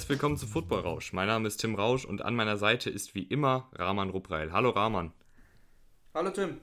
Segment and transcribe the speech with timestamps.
[0.00, 1.12] Herzlich willkommen zu Football Rausch.
[1.12, 4.50] Mein Name ist Tim Rausch und an meiner Seite ist wie immer Rahman Rupreil.
[4.50, 5.12] Hallo Rahman.
[6.14, 6.56] Hallo Tim.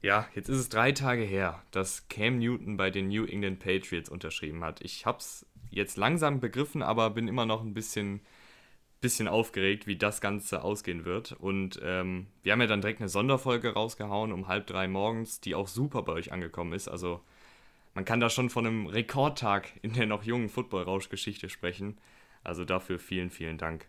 [0.00, 4.08] Ja, jetzt ist es drei Tage her, dass Cam Newton bei den New England Patriots
[4.08, 4.80] unterschrieben hat.
[4.80, 8.22] Ich habe es jetzt langsam begriffen, aber bin immer noch ein bisschen,
[9.02, 11.32] bisschen aufgeregt, wie das Ganze ausgehen wird.
[11.32, 15.54] Und ähm, wir haben ja dann direkt eine Sonderfolge rausgehauen um halb drei morgens, die
[15.54, 16.88] auch super bei euch angekommen ist.
[16.88, 17.20] Also
[17.92, 21.98] man kann da schon von einem Rekordtag in der noch jungen Football-Rausch-Geschichte sprechen.
[22.44, 23.86] Also dafür vielen, vielen Dank.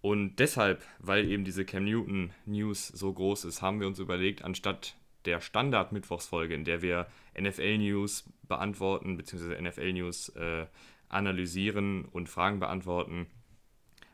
[0.00, 4.42] Und deshalb, weil eben diese Cam Newton News so groß ist, haben wir uns überlegt,
[4.42, 7.06] anstatt der Standard-Mittwochsfolge, in der wir
[7.40, 10.66] NFL-News beantworten, beziehungsweise NFL-News äh,
[11.08, 13.26] analysieren und Fragen beantworten,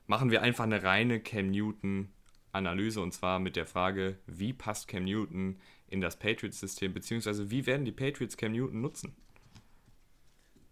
[0.07, 5.05] machen wir einfach eine reine Cam Newton-Analyse und zwar mit der Frage, wie passt Cam
[5.05, 9.17] Newton in das Patriots-System, beziehungsweise wie werden die Patriots Cam Newton nutzen?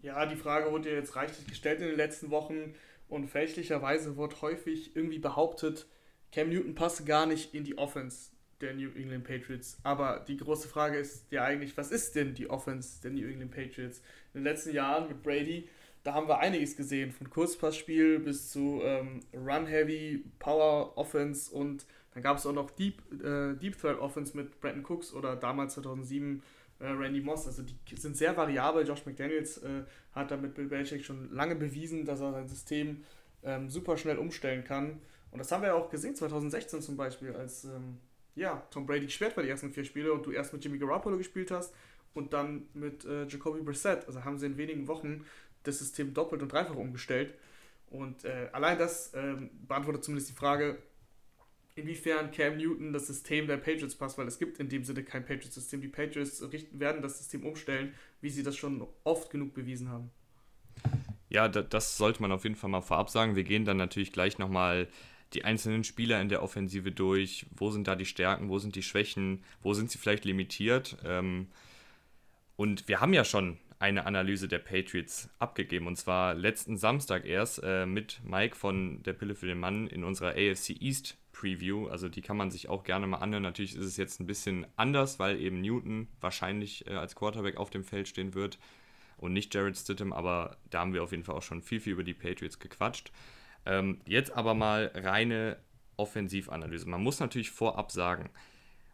[0.00, 2.74] Ja, die Frage wurde jetzt reichlich gestellt in den letzten Wochen
[3.08, 5.86] und fälschlicherweise wird häufig irgendwie behauptet,
[6.32, 9.78] Cam Newton passe gar nicht in die Offense der New England Patriots.
[9.82, 13.52] Aber die große Frage ist ja eigentlich, was ist denn die Offense der New England
[13.52, 13.98] Patriots?
[14.34, 15.68] In den letzten Jahren mit Brady,
[16.04, 22.38] da haben wir einiges gesehen, von Kurzpassspiel bis zu ähm, Run-Heavy, Power-Offense und dann gab
[22.38, 26.40] es auch noch Deep, äh, Deep Threat Offense mit Brandon Cooks oder damals 2007 äh,
[26.84, 27.46] Randy Moss.
[27.46, 28.86] Also die sind sehr variabel.
[28.86, 33.04] Josh McDaniels äh, hat damit Bill Belichick schon lange bewiesen, dass er sein System
[33.42, 35.00] ähm, super schnell umstellen kann.
[35.30, 37.98] Und das haben wir ja auch gesehen 2016 zum Beispiel, als ähm,
[38.34, 41.18] ja, Tom Brady gesperrt war die ersten vier Spiele und du erst mit Jimmy Garoppolo
[41.18, 41.74] gespielt hast
[42.14, 44.06] und dann mit äh, Jacoby Brissett.
[44.06, 45.24] Also haben sie in wenigen Wochen
[45.64, 47.34] das System doppelt und dreifach umgestellt.
[47.90, 50.78] Und äh, allein das ähm, beantwortet zumindest die Frage,
[51.78, 55.24] inwiefern Cam Newton das System der Patriots passt, weil es gibt in dem Sinne kein
[55.24, 55.80] Patriots-System.
[55.80, 60.10] Die Patriots werden das System umstellen, wie sie das schon oft genug bewiesen haben.
[61.30, 63.36] Ja, das sollte man auf jeden Fall mal vorab sagen.
[63.36, 64.88] Wir gehen dann natürlich gleich nochmal
[65.34, 67.46] die einzelnen Spieler in der Offensive durch.
[67.54, 70.96] Wo sind da die Stärken, wo sind die Schwächen, wo sind sie vielleicht limitiert?
[71.04, 71.48] Ähm,
[72.56, 77.62] und wir haben ja schon eine Analyse der Patriots abgegeben und zwar letzten Samstag erst
[77.62, 81.86] äh, mit Mike von der Pille für den Mann in unserer AFC East Preview.
[81.86, 83.44] Also die kann man sich auch gerne mal anhören.
[83.44, 87.70] Natürlich ist es jetzt ein bisschen anders, weil eben Newton wahrscheinlich äh, als Quarterback auf
[87.70, 88.58] dem Feld stehen wird
[89.16, 91.92] und nicht Jared Stidham, aber da haben wir auf jeden Fall auch schon viel, viel
[91.92, 93.12] über die Patriots gequatscht.
[93.66, 95.58] Ähm, jetzt aber mal reine
[95.96, 96.88] Offensivanalyse.
[96.88, 98.30] Man muss natürlich vorab sagen,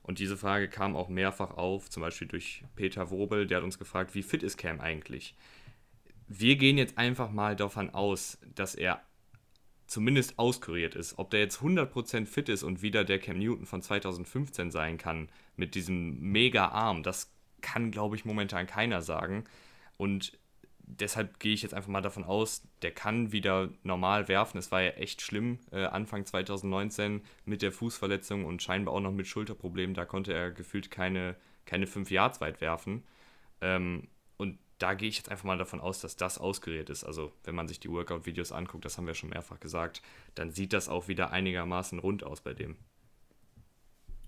[0.04, 3.78] und diese Frage kam auch mehrfach auf, zum Beispiel durch Peter Wobel, der hat uns
[3.78, 5.34] gefragt, wie fit ist Cam eigentlich?
[6.28, 9.02] Wir gehen jetzt einfach mal davon aus, dass er
[9.86, 11.18] zumindest auskuriert ist.
[11.18, 15.30] Ob der jetzt 100% fit ist und wieder der Cam Newton von 2015 sein kann,
[15.56, 17.32] mit diesem mega Arm, das
[17.62, 19.44] kann, glaube ich, momentan keiner sagen.
[19.96, 20.38] Und
[20.86, 24.58] deshalb gehe ich jetzt einfach mal davon aus, der kann wieder normal werfen.
[24.58, 29.12] Es war ja echt schlimm äh, Anfang 2019 mit der Fußverletzung und scheinbar auch noch
[29.12, 29.94] mit Schulterproblemen.
[29.94, 33.02] Da konnte er gefühlt keine, keine fünf Yards weit werfen.
[33.60, 37.04] Ähm, und da gehe ich jetzt einfach mal davon aus, dass das ausgerät ist.
[37.04, 40.02] Also wenn man sich die Workout-Videos anguckt, das haben wir schon mehrfach gesagt,
[40.34, 42.76] dann sieht das auch wieder einigermaßen rund aus bei dem.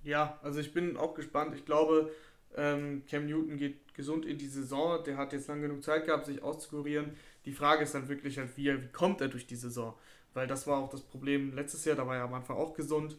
[0.03, 1.55] Ja, also ich bin auch gespannt.
[1.57, 2.13] Ich glaube,
[2.57, 5.03] ähm, Cam Newton geht gesund in die Saison.
[5.05, 7.13] Der hat jetzt lang genug Zeit gehabt, sich auszukurieren.
[7.45, 9.95] Die Frage ist dann wirklich halt, wie, wie kommt er durch die Saison?
[10.35, 13.17] Weil das war auch das Problem letztes Jahr, da war er am Anfang auch gesund.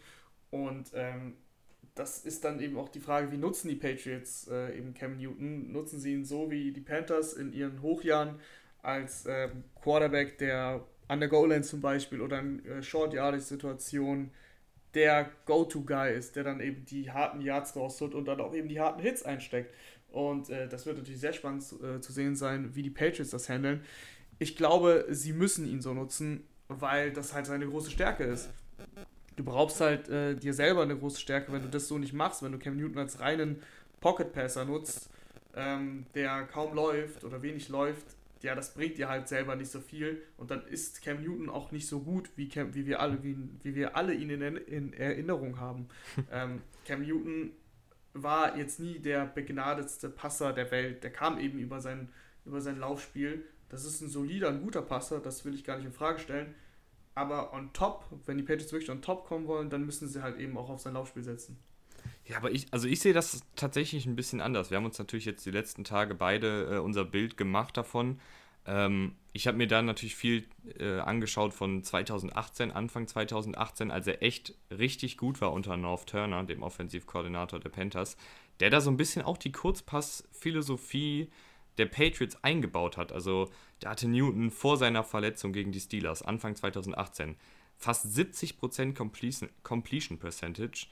[0.51, 1.35] Und ähm,
[1.95, 5.71] das ist dann eben auch die Frage, wie nutzen die Patriots äh, eben Cam Newton?
[5.71, 8.39] Nutzen sie ihn so wie die Panthers in ihren Hochjahren
[8.83, 14.31] als ähm, Quarterback, der an der Goal-Line zum Beispiel oder in äh, Short-Yardage-Situationen
[14.93, 18.79] der Go-To-Guy ist, der dann eben die harten Yards rausholt und dann auch eben die
[18.79, 19.73] harten Hits einsteckt.
[20.11, 23.49] Und äh, das wird natürlich sehr spannend äh, zu sehen sein, wie die Patriots das
[23.49, 23.83] handeln.
[24.39, 28.49] Ich glaube, sie müssen ihn so nutzen, weil das halt seine große Stärke ist.
[29.35, 32.41] Du brauchst halt äh, dir selber eine große Stärke, wenn du das so nicht machst,
[32.41, 33.61] wenn du Cam Newton als reinen
[33.99, 35.09] Pocket Passer nutzt,
[35.55, 39.79] ähm, der kaum läuft oder wenig läuft, ja, das bringt dir halt selber nicht so
[39.79, 40.21] viel.
[40.37, 43.37] Und dann ist Cam Newton auch nicht so gut, wie, Cam, wie, wir, alle, wie,
[43.63, 45.87] wie wir alle ihn in, in Erinnerung haben.
[46.31, 47.51] ähm, Cam Newton
[48.13, 51.03] war jetzt nie der begnadetste Passer der Welt.
[51.03, 52.09] Der kam eben über sein,
[52.45, 53.45] über sein Laufspiel.
[53.69, 56.55] Das ist ein solider, ein guter Passer, das will ich gar nicht in Frage stellen.
[57.15, 60.39] Aber on top, wenn die Patriots wirklich on top kommen wollen, dann müssen sie halt
[60.39, 61.57] eben auch auf sein Laufspiel setzen.
[62.27, 64.69] Ja, aber ich, also ich sehe das tatsächlich ein bisschen anders.
[64.69, 68.19] Wir haben uns natürlich jetzt die letzten Tage beide äh, unser Bild gemacht davon.
[68.65, 70.45] Ähm, ich habe mir da natürlich viel
[70.77, 76.43] äh, angeschaut von 2018, Anfang 2018, als er echt richtig gut war unter North Turner,
[76.43, 78.17] dem Offensivkoordinator der Panthers,
[78.59, 81.29] der da so ein bisschen auch die Kurzpass-Philosophie
[81.77, 83.13] der Patriots eingebaut hat.
[83.13, 87.37] Also da hatte Newton vor seiner Verletzung gegen die Steelers, Anfang 2018,
[87.77, 90.87] fast 70% Completion, Completion Percentage,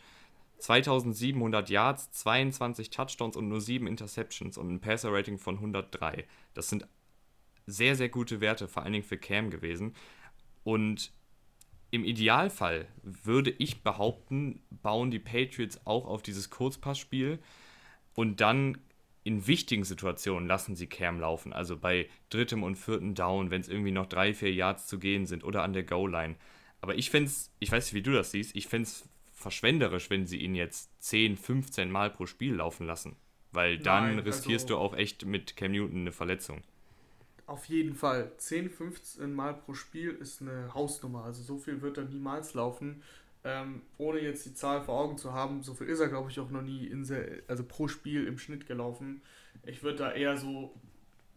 [0.66, 6.26] 2700 Yards, 22 Touchdowns und nur 7 Interceptions und ein Passer-Rating von 103.
[6.56, 6.88] Das sind
[7.68, 9.96] sehr, sehr gute Werte, vor allen Dingen für Cam gewesen.
[10.64, 11.12] Und
[11.92, 17.38] im Idealfall würde ich behaupten, bauen die Patriots auch auf dieses Kurzpassspiel
[18.16, 18.80] und dann
[19.24, 21.54] in wichtigen Situationen lassen sie Cam laufen.
[21.54, 25.28] Also bei drittem und viertem Down, wenn es irgendwie noch drei, vier Yards zu gehen
[25.28, 26.36] sind oder an der Goal-Line.
[26.82, 29.08] Aber ich finde es, ich weiß nicht, wie du das siehst, ich finde es
[29.46, 33.16] verschwenderisch, wenn sie ihn jetzt 10, 15 Mal pro Spiel laufen lassen.
[33.52, 36.64] Weil dann Nein, riskierst also, du auch echt mit Cam Newton eine Verletzung.
[37.46, 38.32] Auf jeden Fall.
[38.38, 41.26] 10, 15 Mal pro Spiel ist eine Hausnummer.
[41.26, 43.04] Also so viel wird er niemals laufen.
[43.44, 46.40] Ähm, ohne jetzt die Zahl vor Augen zu haben, so viel ist er, glaube ich,
[46.40, 47.08] auch noch nie in
[47.48, 49.22] also pro Spiel im Schnitt gelaufen.
[49.64, 50.74] Ich würde da eher so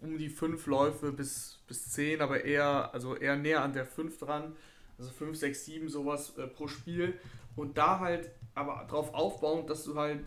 [0.00, 4.16] um die 5 Läufe bis, bis 10, aber eher, also eher näher an der 5
[4.16, 4.56] dran.
[4.98, 7.18] Also 5, 6, 7 sowas äh, pro Spiel.
[7.56, 10.24] Und da halt aber drauf aufbauen, dass du halt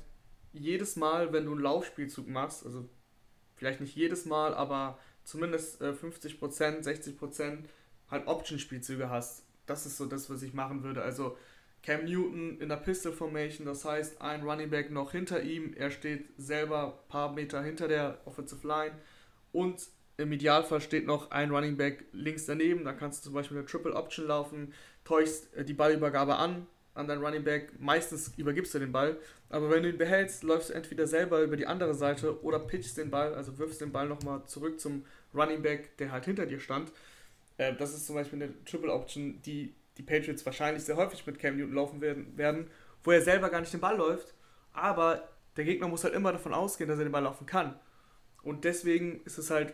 [0.54, 2.90] jedes Mal, wenn du einen Laufspielzug machst, also
[3.56, 7.60] vielleicht nicht jedes Mal, aber zumindest äh, 50%, 60%
[8.10, 9.44] halt Option-Spielzüge hast.
[9.66, 11.04] Das ist so das, was ich machen würde.
[11.04, 11.38] Also
[11.84, 15.90] Cam Newton in der Pistol Formation, das heißt ein Running Back noch hinter ihm, er
[15.90, 18.96] steht selber ein paar Meter hinter der Offensive Line
[19.52, 19.88] und
[20.22, 23.66] im Idealfall steht noch ein Running Back links daneben, da kannst du zum Beispiel eine
[23.66, 24.74] Triple Option laufen,
[25.04, 29.18] täuschst äh, die Ballübergabe an, an deinen Running Back, meistens übergibst du den Ball,
[29.50, 32.98] aber wenn du ihn behältst, läufst du entweder selber über die andere Seite oder pitchst
[32.98, 36.60] den Ball, also wirfst den Ball nochmal zurück zum Running Back, der halt hinter dir
[36.60, 36.92] stand.
[37.58, 41.38] Äh, das ist zum Beispiel eine Triple Option, die die Patriots wahrscheinlich sehr häufig mit
[41.40, 42.68] Cam Newton laufen werden, werden,
[43.04, 44.34] wo er selber gar nicht den Ball läuft,
[44.74, 45.28] aber
[45.58, 47.78] der Gegner muss halt immer davon ausgehen, dass er den Ball laufen kann.
[48.42, 49.74] Und deswegen ist es halt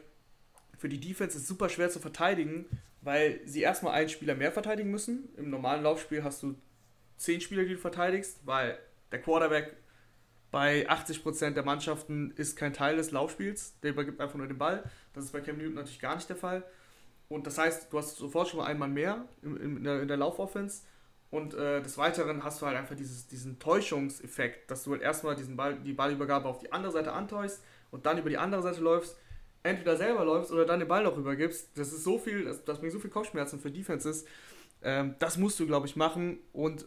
[0.77, 2.65] für die Defense super schwer zu verteidigen,
[3.01, 5.29] weil sie erstmal einen Spieler mehr verteidigen müssen.
[5.37, 6.55] Im normalen Laufspiel hast du
[7.17, 8.77] zehn Spieler, die du verteidigst, weil
[9.11, 9.75] der Quarterback
[10.51, 14.83] bei 80% der Mannschaften ist kein Teil des Laufspiels, der übergibt einfach nur den Ball.
[15.13, 16.63] Das ist bei Cam Newton natürlich gar nicht der Fall.
[17.29, 20.17] Und das heißt, du hast sofort schon mal einen mehr in, in, der, in der
[20.17, 20.83] Laufoffense.
[21.29, 25.35] Und äh, des Weiteren hast du halt einfach dieses, diesen Täuschungseffekt, dass du halt erstmal
[25.35, 28.79] diesen Ball, die Ballübergabe auf die andere Seite antäuschst und dann über die andere Seite
[28.79, 29.17] läufst,
[29.63, 31.69] entweder selber läufst oder dann den Ball noch rübergibst.
[31.75, 34.25] Das ist so viel, das, das bringt so viel Kopfschmerzen für Defenses.
[34.81, 36.39] Ähm, das musst du, glaube ich, machen.
[36.53, 36.85] Und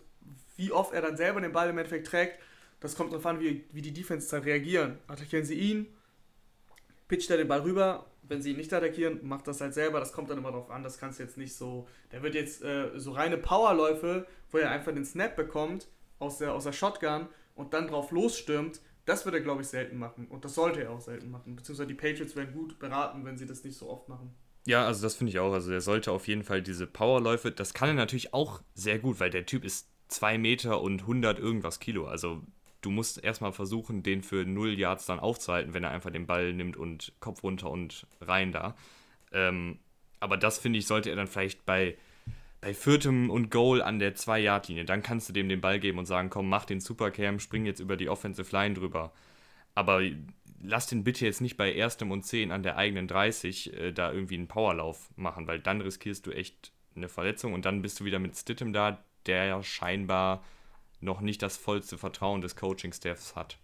[0.57, 2.39] wie oft er dann selber den Ball im Endeffekt trägt,
[2.81, 4.99] das kommt darauf an, wie, wie die Defenses dann reagieren.
[5.07, 5.87] Attackieren sie ihn,
[7.09, 9.99] pitcht er den Ball rüber wenn sie ihn nicht attackieren, macht das halt selber.
[9.99, 10.85] Das kommt dann immer darauf an.
[10.85, 11.89] Das kannst du jetzt nicht so.
[12.13, 15.89] Der wird jetzt äh, so reine Powerläufe, wo er einfach den Snap bekommt
[16.21, 17.27] aus der, aus der Shotgun
[17.57, 18.81] und dann drauf losstürmt.
[19.05, 20.27] Das wird er, glaube ich, selten machen.
[20.29, 21.57] Und das sollte er auch selten machen.
[21.57, 24.35] Beziehungsweise die Patriots werden gut beraten, wenn sie das nicht so oft machen.
[24.67, 25.53] Ja, also das finde ich auch.
[25.53, 29.19] Also er sollte auf jeden Fall diese Powerläufe, das kann er natürlich auch sehr gut,
[29.21, 32.07] weil der Typ ist 2 Meter und 100 irgendwas Kilo.
[32.07, 32.43] Also
[32.83, 36.53] du musst erstmal versuchen, den für 0 Yards dann aufzuhalten, wenn er einfach den Ball
[36.53, 38.77] nimmt und Kopf runter und rein da.
[39.33, 39.79] Ähm,
[40.19, 41.97] aber das finde ich, sollte er dann vielleicht bei,
[42.61, 46.07] bei viertem und Goal an der 2-Yard-Linie, dann kannst du dem den Ball geben und
[46.07, 49.13] sagen, komm, mach den Supercam, spring jetzt über die Offensive Line drüber.
[49.75, 50.03] Aber
[50.63, 54.13] lass den bitte jetzt nicht bei erstem und 10 an der eigenen 30 äh, da
[54.13, 58.05] irgendwie einen Powerlauf machen, weil dann riskierst du echt eine Verletzung und dann bist du
[58.05, 60.45] wieder mit Stittem da, der ja scheinbar
[61.01, 63.59] noch nicht das vollste Vertrauen des Coaching-Staffs hat.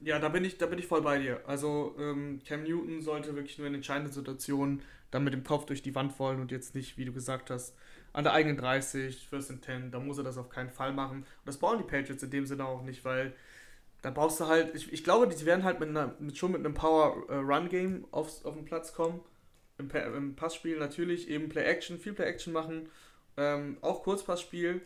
[0.00, 1.42] Ja, da bin ich, da bin ich voll bei dir.
[1.46, 5.82] Also ähm, Cam Newton sollte wirklich nur in entscheidenden Situationen dann mit dem Kopf durch
[5.82, 7.74] die Wand wollen und jetzt nicht, wie du gesagt hast,
[8.12, 11.18] an der eigenen 30, First and 10, da muss er das auf keinen Fall machen.
[11.18, 13.34] Und das bauen die Patriots in dem Sinne auch nicht, weil
[14.02, 16.64] da brauchst du halt, ich, ich glaube, die werden halt mit, einer, mit schon mit
[16.64, 19.20] einem Power-Run-Game äh, auf, auf den Platz kommen.
[19.78, 22.88] Im, Im, Passspiel natürlich, eben Play-Action, viel Play-Action machen,
[23.36, 24.80] ähm, auch Kurzpassspiel.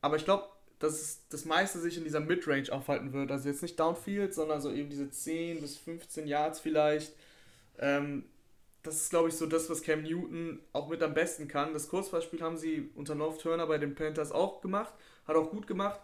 [0.00, 3.30] Aber ich glaube, dass das meiste sich in dieser Midrange aufhalten wird.
[3.30, 7.12] Also jetzt nicht Downfield, sondern so eben diese 10 bis 15 Yards vielleicht.
[7.78, 8.24] Ähm,
[8.86, 11.72] das ist, glaube ich, so das, was Cam Newton auch mit am besten kann.
[11.72, 14.94] Das Kurzpassspiel haben sie unter North Turner bei den Panthers auch gemacht,
[15.26, 16.00] hat auch gut gemacht.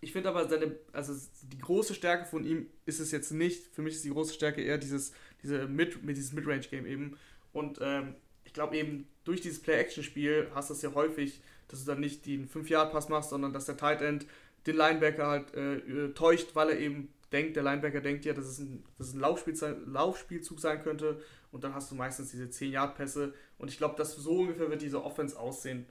[0.00, 3.74] Ich finde aber seine, also die große Stärke von ihm ist es jetzt nicht.
[3.74, 5.12] Für mich ist die große Stärke eher dieses,
[5.42, 7.16] diese Mid, dieses Midrange-Game eben.
[7.52, 8.14] Und ähm,
[8.44, 12.26] ich glaube eben, durch dieses Play-Action-Spiel hast du es ja häufig, dass du dann nicht
[12.26, 14.26] den 5-Yard-Pass machst, sondern dass der Tight End
[14.66, 18.46] den Linebacker halt äh, äh, täuscht, weil er eben denkt, der Linebacker denkt ja, dass
[18.46, 19.54] es ein, dass es ein Laufspiel,
[19.86, 21.20] Laufspielzug sein könnte
[21.54, 25.04] und dann hast du meistens diese 10-Yard-Pässe und ich glaube, dass so ungefähr wird diese
[25.04, 25.86] Offense aussehen.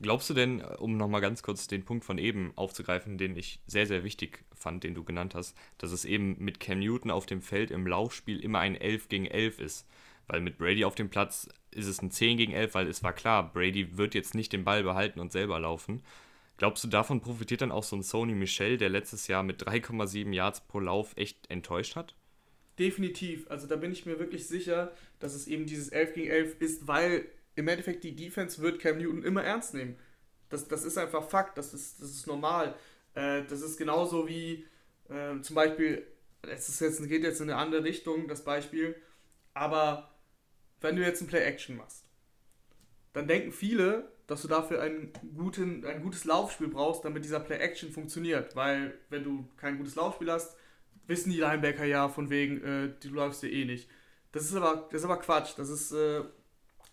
[0.00, 3.86] Glaubst du denn, um nochmal ganz kurz den Punkt von eben aufzugreifen, den ich sehr,
[3.86, 7.42] sehr wichtig fand, den du genannt hast, dass es eben mit Cam Newton auf dem
[7.42, 9.88] Feld im Laufspiel immer ein 11 gegen 11 ist?
[10.28, 13.12] Weil mit Brady auf dem Platz ist es ein 10 gegen 11, weil es war
[13.12, 16.02] klar, Brady wird jetzt nicht den Ball behalten und selber laufen.
[16.56, 20.32] Glaubst du, davon profitiert dann auch so ein Sony Michel, der letztes Jahr mit 3,7
[20.32, 22.14] Yards pro Lauf echt enttäuscht hat?
[22.78, 23.50] Definitiv.
[23.50, 26.88] Also da bin ich mir wirklich sicher, dass es eben dieses 11 gegen 11 ist,
[26.88, 29.96] weil im Endeffekt die Defense wird Cam Newton immer ernst nehmen.
[30.48, 32.74] Das, das ist einfach Fakt, das ist, das ist normal.
[33.14, 34.66] Äh, das ist genauso wie
[35.08, 36.06] äh, zum Beispiel,
[36.42, 38.96] es ist jetzt, geht jetzt in eine andere Richtung, das Beispiel,
[39.54, 40.10] aber
[40.80, 42.04] wenn du jetzt ein Play-Action machst,
[43.12, 47.92] dann denken viele, dass du dafür einen guten, ein gutes Laufspiel brauchst, damit dieser Play-Action
[47.92, 48.56] funktioniert.
[48.56, 50.56] Weil wenn du kein gutes Laufspiel hast,
[51.06, 53.88] wissen die Linebacker ja von wegen, äh, du läufst dir eh nicht.
[54.32, 55.52] Das ist aber, das ist aber Quatsch.
[55.56, 56.22] Das ist, äh,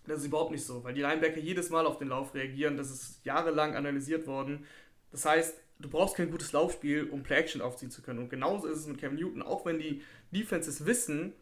[0.05, 2.77] das ist überhaupt nicht so, weil die Linebacker jedes Mal auf den Lauf reagieren.
[2.77, 4.65] Das ist jahrelang analysiert worden.
[5.11, 8.19] Das heißt, du brauchst kein gutes Laufspiel, um Play-Action aufziehen zu können.
[8.19, 9.41] Und genauso ist es mit Cam Newton.
[9.41, 10.01] Auch wenn die
[10.31, 11.33] Defenses wissen,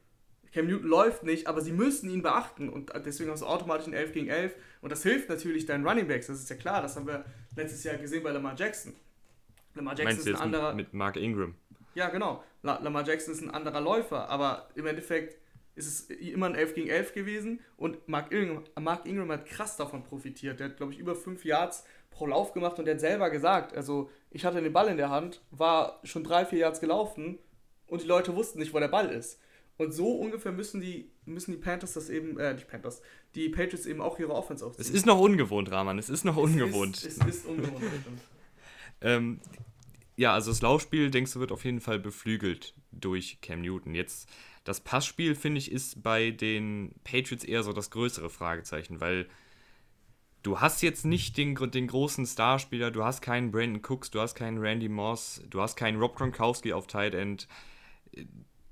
[0.53, 3.93] Cam Newton läuft nicht, aber sie müssen ihn beachten und deswegen hast du automatisch ein
[3.93, 6.95] 11 gegen 11 und das hilft natürlich deinen Running Backs, das ist ja klar, das
[6.95, 8.95] haben wir letztes Jahr gesehen bei Lamar Jackson.
[9.75, 10.73] Lamar Jackson Meinst ist ein anderer...
[10.73, 11.55] Mit Mark Ingram.
[11.95, 12.43] Ja, genau.
[12.75, 15.37] Lamar Jackson ist ein anderer Läufer, aber im Endeffekt
[15.75, 19.77] ist es immer ein 11 gegen 11 gewesen und Mark Ingram, Mark Ingram hat krass
[19.77, 20.59] davon profitiert.
[20.59, 23.75] Der hat, glaube ich, über 5 Yards pro Lauf gemacht und der hat selber gesagt,
[23.75, 27.37] also ich hatte den Ball in der Hand, war schon 3, 4 Yards gelaufen
[27.87, 29.39] und die Leute wussten nicht, wo der Ball ist.
[29.77, 33.01] Und so ungefähr müssen die, müssen die Panthers das eben, äh, nicht Panthers,
[33.35, 34.83] die Patriots eben auch ihre Offense aufziehen.
[34.83, 36.97] Es ist noch ungewohnt, Rahman, es ist noch ungewohnt.
[36.97, 37.83] Es ist, es ist ungewohnt,
[39.01, 39.39] ähm,
[40.17, 43.95] ja, also das Laufspiel, denkst du, wird auf jeden Fall beflügelt durch Cam Newton.
[43.95, 44.29] Jetzt,
[44.63, 49.27] das Passspiel, finde ich, ist bei den Patriots eher so das größere Fragezeichen, weil
[50.41, 54.33] du hast jetzt nicht den, den großen Starspieler, du hast keinen Brandon Cooks, du hast
[54.33, 57.47] keinen Randy Moss, du hast keinen Rob Gronkowski auf Tight End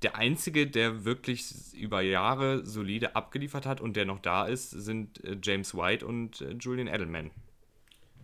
[0.02, 5.24] der einzige, der wirklich über Jahre solide abgeliefert hat und der noch da ist, sind
[5.24, 7.30] äh, James White und äh, Julian Edelman.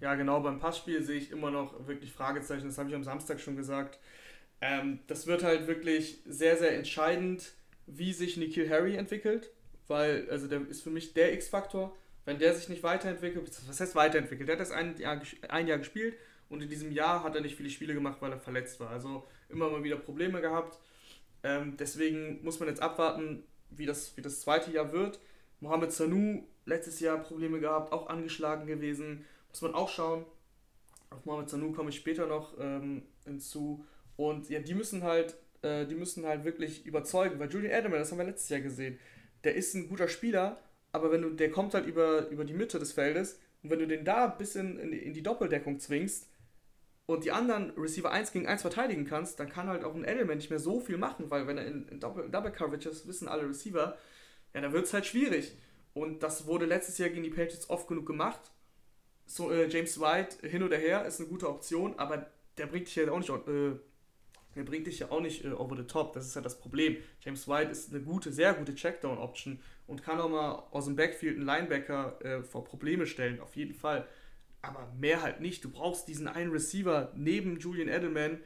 [0.02, 3.38] Ja, genau, beim Passspiel sehe ich immer noch wirklich Fragezeichen, das habe ich am Samstag
[3.38, 4.00] schon gesagt.
[4.60, 7.52] Ähm, das wird halt wirklich sehr, sehr entscheidend,
[7.86, 9.52] wie sich Nikhil Harry entwickelt,
[9.86, 11.96] weil, also der ist für mich der X-Faktor.
[12.24, 14.48] Wenn der sich nicht weiterentwickelt, was heißt weiterentwickelt?
[14.48, 16.16] Der hat erst ein Jahr, ein Jahr gespielt
[16.48, 18.90] und in diesem Jahr hat er nicht viele Spiele gemacht, weil er verletzt war.
[18.90, 20.80] Also immer mal wieder Probleme gehabt.
[21.44, 25.20] Ähm, deswegen muss man jetzt abwarten, wie das, wie das zweite Jahr wird.
[25.60, 29.24] Mohamed Sanu letztes Jahr Probleme gehabt, auch angeschlagen gewesen.
[29.52, 30.24] Muss man auch schauen.
[31.10, 33.84] Auf Mohamed Sanu komme ich später noch ähm, hinzu.
[34.16, 38.10] Und ja, die müssen halt, äh, die müssen halt wirklich überzeugen, weil Julian Edelman, das
[38.10, 38.98] haben wir letztes Jahr gesehen,
[39.44, 40.58] der ist ein guter Spieler,
[40.92, 43.86] aber wenn du, der kommt halt über, über die Mitte des Feldes und wenn du
[43.86, 46.28] den da ein bisschen in, in die Doppeldeckung zwingst,
[47.06, 50.36] und die anderen Receiver 1 gegen 1 verteidigen kannst, dann kann halt auch ein Edelman
[50.36, 53.28] nicht mehr so viel machen, weil wenn er in, in Double, Double Coverage ist, wissen
[53.28, 53.96] alle Receiver,
[54.54, 55.56] ja, dann wird es halt schwierig.
[55.94, 58.40] Und das wurde letztes Jahr gegen die Patriots oft genug gemacht.
[59.32, 62.26] So, äh, James White hin oder her ist eine gute Option, aber
[62.58, 63.72] der bringt dich ja auch nicht, äh,
[64.54, 66.12] der bringt dich ja auch nicht äh, over the top.
[66.12, 66.98] Das ist ja das Problem.
[67.20, 71.36] James White ist eine gute, sehr gute Checkdown-Option und kann auch mal aus dem Backfield
[71.36, 74.06] einen Linebacker äh, vor Probleme stellen, auf jeden Fall
[74.60, 75.64] aber mehr halt nicht.
[75.64, 78.38] Du brauchst diesen einen Receiver neben Julian Edelman,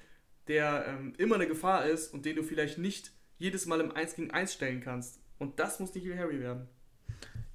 [0.47, 4.15] der ähm, immer eine Gefahr ist und den du vielleicht nicht jedes Mal im 1
[4.15, 5.19] gegen 1 stellen kannst.
[5.41, 6.69] Und das muss nicht Harry werden.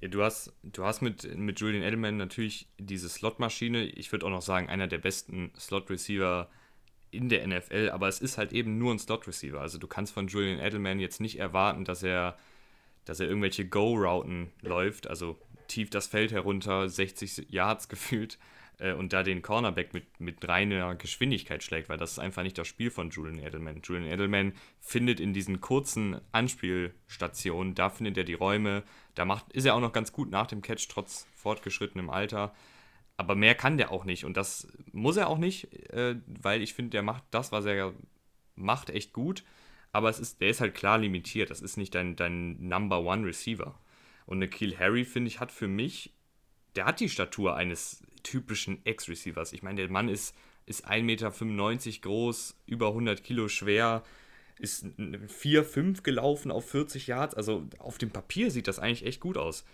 [0.00, 3.84] Ja, du hast, du hast mit, mit Julian Edelman natürlich diese Slot-Maschine.
[3.84, 6.50] Ich würde auch noch sagen, einer der besten Slot-Receiver
[7.12, 9.60] in der NFL, aber es ist halt eben nur ein Slot-Receiver.
[9.60, 12.36] Also du kannst von Julian Edelman jetzt nicht erwarten, dass er,
[13.04, 15.38] dass er irgendwelche Go-Routen läuft, also
[15.68, 18.38] tief das Feld herunter, 60 Yards gefühlt
[18.82, 22.58] äh, und da den Cornerback mit, mit reiner Geschwindigkeit schlägt, weil das ist einfach nicht
[22.58, 23.80] das Spiel von Julian Edelman.
[23.82, 28.82] Julian Edelman findet in diesen kurzen Anspielstationen, da findet er die Räume,
[29.14, 32.54] da macht, ist er auch noch ganz gut nach dem Catch, trotz fortgeschrittenem Alter.
[33.16, 36.74] Aber mehr kann der auch nicht und das muss er auch nicht, äh, weil ich
[36.74, 37.94] finde, der macht das, was er
[38.56, 39.44] macht, echt gut.
[39.92, 41.50] Aber es ist, der ist halt klar limitiert.
[41.50, 43.78] Das ist nicht dein, dein Number One Receiver.
[44.24, 46.14] Und Nikhil Harry, finde ich, hat für mich,
[46.76, 49.52] der hat die Statur eines typischen Ex-Receivers.
[49.52, 50.34] Ich meine, der Mann ist,
[50.66, 54.02] ist 1,95 Meter groß, über 100 Kilo schwer,
[54.58, 57.34] ist 4,5 gelaufen auf 40 Yards.
[57.34, 59.64] Also auf dem Papier sieht das eigentlich echt gut aus.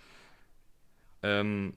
[1.23, 1.75] Ähm,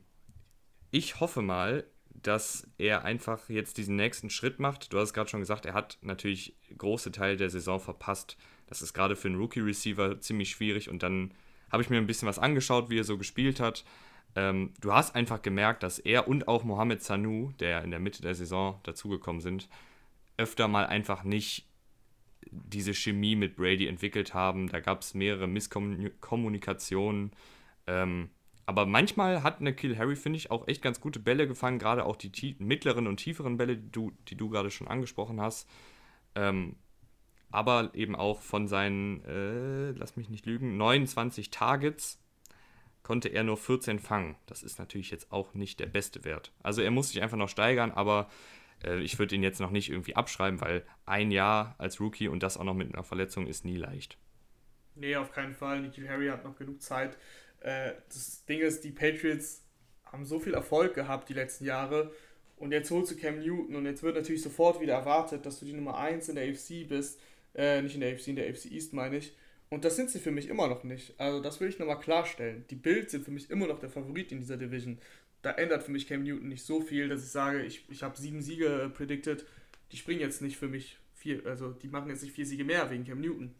[0.91, 4.93] ich hoffe mal, dass er einfach jetzt diesen nächsten Schritt macht.
[4.93, 8.37] Du hast gerade schon gesagt, er hat natürlich große Teile der Saison verpasst.
[8.67, 11.33] Das ist gerade für einen Rookie-Receiver ziemlich schwierig und dann
[11.71, 13.83] habe ich mir ein bisschen was angeschaut, wie er so gespielt hat.
[14.35, 18.21] Ähm, du hast einfach gemerkt, dass er und auch Mohamed Sanu, der in der Mitte
[18.21, 19.67] der Saison dazugekommen sind,
[20.37, 21.67] öfter mal einfach nicht
[22.51, 24.67] diese Chemie mit Brady entwickelt haben.
[24.69, 27.31] Da gab es mehrere Misskommunikationen.
[27.87, 28.29] Ähm,
[28.65, 32.15] aber manchmal hat Kill Harry, finde ich, auch echt ganz gute Bälle gefangen, gerade auch
[32.15, 35.69] die mittleren und tieferen Bälle, die du, die du gerade schon angesprochen hast.
[36.35, 36.75] Ähm,
[37.51, 42.20] aber eben auch von seinen, äh, lass mich nicht lügen, 29 Targets
[43.03, 44.35] konnte er nur 14 fangen.
[44.45, 46.51] Das ist natürlich jetzt auch nicht der beste Wert.
[46.61, 48.29] Also er muss sich einfach noch steigern, aber
[48.83, 52.43] äh, ich würde ihn jetzt noch nicht irgendwie abschreiben, weil ein Jahr als Rookie und
[52.43, 54.17] das auch noch mit einer Verletzung ist nie leicht.
[54.95, 55.81] Nee, auf keinen Fall.
[55.81, 57.17] Nikhil Harry hat noch genug Zeit.
[57.61, 59.63] Äh, das Ding ist, die Patriots
[60.05, 62.11] haben so viel Erfolg gehabt die letzten Jahre
[62.57, 65.65] und jetzt holst du Cam Newton und jetzt wird natürlich sofort wieder erwartet, dass du
[65.65, 67.19] die Nummer 1 in der AFC bist.
[67.55, 69.35] Äh, nicht in der AFC, in der AFC East meine ich.
[69.71, 71.17] Und das sind sie für mich immer noch nicht.
[71.17, 72.65] Also das will ich nochmal klarstellen.
[72.69, 74.99] Die Bills sind für mich immer noch der Favorit in dieser Division.
[75.43, 78.17] Da ändert für mich Cam Newton nicht so viel, dass ich sage, ich, ich habe
[78.17, 79.45] sieben Siege äh, predicted.
[79.93, 82.91] Die springen jetzt nicht für mich vier, also die machen jetzt nicht vier Siege mehr
[82.91, 83.55] wegen Cam Newton.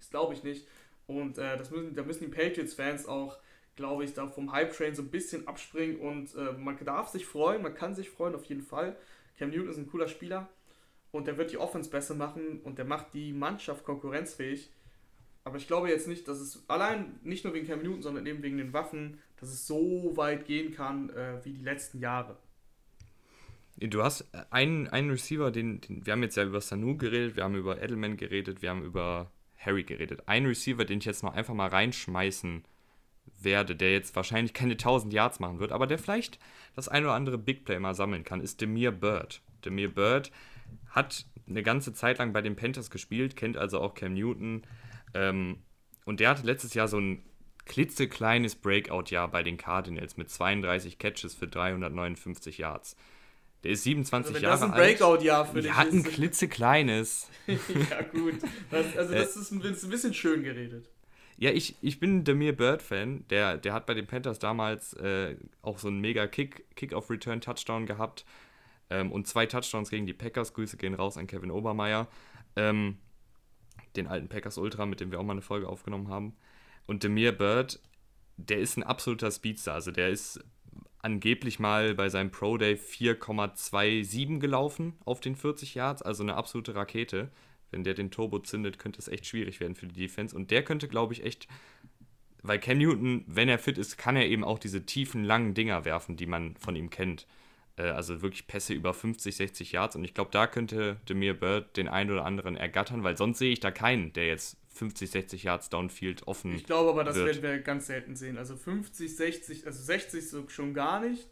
[0.00, 0.66] Das glaube ich nicht.
[1.06, 3.38] Und äh, das müssen, da müssen die Patriots-Fans auch,
[3.76, 7.62] glaube ich, da vom Hype-Train so ein bisschen abspringen und äh, man darf sich freuen,
[7.62, 8.96] man kann sich freuen auf jeden Fall.
[9.38, 10.48] Cam Newton ist ein cooler Spieler
[11.12, 14.68] und der wird die Offense besser machen und der macht die Mannschaft konkurrenzfähig.
[15.44, 18.42] Aber ich glaube jetzt nicht, dass es allein nicht nur wegen Cam Newton, sondern eben
[18.42, 22.36] wegen den Waffen, dass es so weit gehen kann äh, wie die letzten Jahre.
[23.76, 27.44] Du hast einen, einen Receiver, den, den, wir haben jetzt ja über Sanu geredet, wir
[27.44, 30.22] haben über Edelman geredet, wir haben über Harry geredet.
[30.26, 32.64] Ein Receiver, den ich jetzt noch einfach mal reinschmeißen
[33.40, 36.38] werde, der jetzt wahrscheinlich keine 1000 Yards machen wird, aber der vielleicht
[36.76, 39.42] das ein oder andere Big Play mal sammeln kann, ist Demir Bird.
[39.64, 40.30] Demir Bird
[40.90, 44.62] hat eine ganze Zeit lang bei den Panthers gespielt, kennt also auch Cam Newton.
[45.14, 45.58] Ähm,
[46.04, 47.22] und der hatte letztes Jahr so ein
[47.64, 52.96] klitzekleines Breakout-Jahr bei den Cardinals mit 32 Catches für 359 Yards.
[53.62, 54.62] Der ist 27 also Jahre alt.
[54.62, 55.64] Das ist ein Breakout-Jahr für dich.
[55.64, 57.30] Der hat ein klitzekleines.
[57.46, 58.34] ja, gut.
[58.70, 60.90] Das, also, das ist ein, ein bisschen schön geredet.
[61.38, 63.24] Ja, ich, ich bin Demir Bird-Fan.
[63.28, 68.24] Der, der hat bei den Panthers damals äh, auch so einen mega Kick, Kick-Off-Return-Touchdown gehabt.
[68.90, 70.54] Ähm, und zwei Touchdowns gegen die Packers.
[70.54, 72.08] Grüße gehen raus an Kevin Obermeier.
[72.56, 72.98] Ähm,
[73.96, 76.36] den alten Packers Ultra, mit dem wir auch mal eine Folge aufgenommen haben.
[76.86, 77.80] Und Demir Bird,
[78.36, 79.74] der ist ein absoluter Speedster.
[79.74, 80.40] Also der ist
[81.02, 86.74] angeblich mal bei seinem Pro Day 4,27 gelaufen auf den 40 Yards, also eine absolute
[86.74, 87.30] Rakete.
[87.70, 90.36] Wenn der den Turbo zündet, könnte es echt schwierig werden für die Defense.
[90.36, 91.48] Und der könnte, glaube ich, echt,
[92.42, 95.84] weil Cam Newton, wenn er fit ist, kann er eben auch diese tiefen, langen Dinger
[95.84, 97.26] werfen, die man von ihm kennt.
[97.82, 99.96] Äh, also wirklich Pässe über 50, 60 Yards.
[99.96, 103.52] Und ich glaube, da könnte Demir Bird den einen oder anderen ergattern, weil sonst sehe
[103.52, 106.54] ich da keinen, der jetzt 50, 60 Yards Downfield offen.
[106.54, 107.42] Ich glaube aber, das wird.
[107.42, 108.38] werden wir ganz selten sehen.
[108.38, 111.26] Also 50, 60, also 60 so schon gar nicht.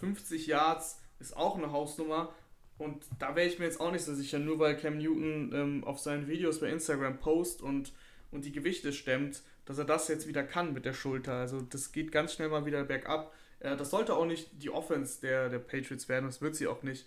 [0.00, 2.34] 50 äh, Yards ist auch eine Hausnummer.
[2.78, 5.84] Und da wäre ich mir jetzt auch nicht so sicher, nur weil Cam Newton ähm,
[5.84, 7.92] auf seinen Videos bei Instagram post und,
[8.30, 11.34] und die Gewichte stemmt, dass er das jetzt wieder kann mit der Schulter.
[11.34, 13.32] Also das geht ganz schnell mal wieder bergab.
[13.62, 16.82] Äh, das sollte auch nicht die Offense der, der Patriots werden, das wird sie auch
[16.82, 17.06] nicht.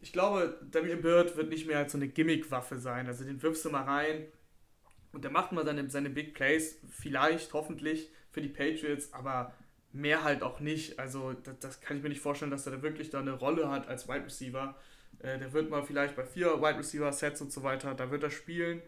[0.00, 3.06] Ich glaube, Damien Bird wird nicht mehr als so eine Gimmick-Waffe sein.
[3.06, 4.26] Also den wirfst du mal rein,
[5.12, 9.52] und der macht mal seine, seine Big Plays, vielleicht, hoffentlich, für die Patriots, aber
[9.92, 10.98] mehr halt auch nicht.
[10.98, 13.70] Also das, das kann ich mir nicht vorstellen, dass er da wirklich da eine Rolle
[13.70, 14.76] hat als Wide Receiver.
[15.18, 18.22] Äh, der wird mal vielleicht bei vier Wide Receiver Sets und so weiter, da wird
[18.22, 18.82] er spielen.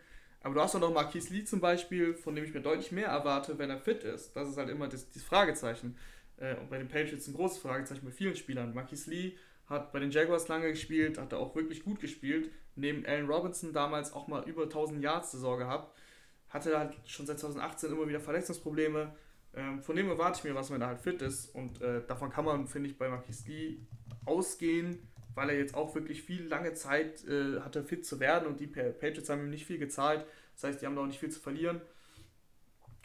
[0.45, 3.09] Aber du hast auch noch Marquise Lee zum Beispiel, von dem ich mir deutlich mehr
[3.09, 4.35] erwarte, wenn er fit ist.
[4.35, 5.97] Das ist halt immer das, das Fragezeichen.
[6.43, 8.75] Äh, und bei den Patriots ein großes Fragezeichen bei vielen Spielern.
[8.75, 12.51] Marquise Lee hat bei den Jaguars lange gespielt, hat er auch wirklich gut gespielt.
[12.75, 15.95] Neben Allen Robinson damals auch mal über 1000 Yards Saison gehabt
[16.53, 19.15] hatte halt schon seit 2018 immer wieder Verletzungsprobleme.
[19.55, 21.55] Ähm, von dem erwarte ich mir was, wenn er halt fit ist.
[21.55, 23.79] Und äh, davon kann man, finde ich, bei Marquis Lee
[24.27, 28.47] ausgehen, weil er jetzt auch wirklich viel lange Zeit äh, hatte, fit zu werden.
[28.47, 30.27] Und die Patriots haben ihm nicht viel gezahlt.
[30.55, 31.81] Das heißt, die haben da auch nicht viel zu verlieren.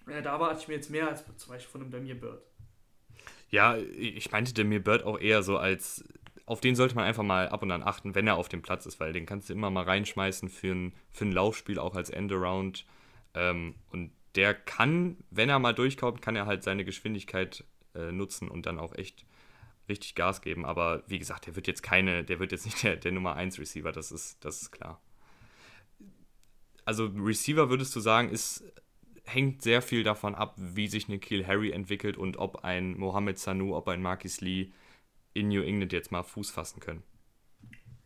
[0.07, 2.41] Äh, da erwarte ich mir jetzt mehr als zum Beispiel von einem Damir Bird.
[3.49, 6.03] Ja, ich meinte Damir Bird auch eher so als
[6.47, 8.85] auf den sollte man einfach mal ab und an achten, wenn er auf dem Platz
[8.85, 12.09] ist, weil den kannst du immer mal reinschmeißen für ein, für ein Laufspiel, auch als
[12.09, 12.85] Endaround.
[13.33, 18.47] Ähm, und der kann, wenn er mal durchkommt, kann er halt seine Geschwindigkeit äh, nutzen
[18.47, 19.25] und dann auch echt
[19.89, 20.65] richtig Gas geben.
[20.65, 23.59] Aber wie gesagt, der wird jetzt keine, der wird jetzt nicht der, der Nummer 1
[23.59, 25.01] Receiver, das ist, das ist klar.
[26.85, 28.63] Also Receiver würdest du sagen, ist,
[29.27, 33.75] hängt sehr viel davon ab, wie sich Nikhil Harry entwickelt und ob ein Mohamed Sanu,
[33.75, 34.71] ob ein Marquis Lee
[35.33, 37.03] in New England jetzt mal Fuß fassen können.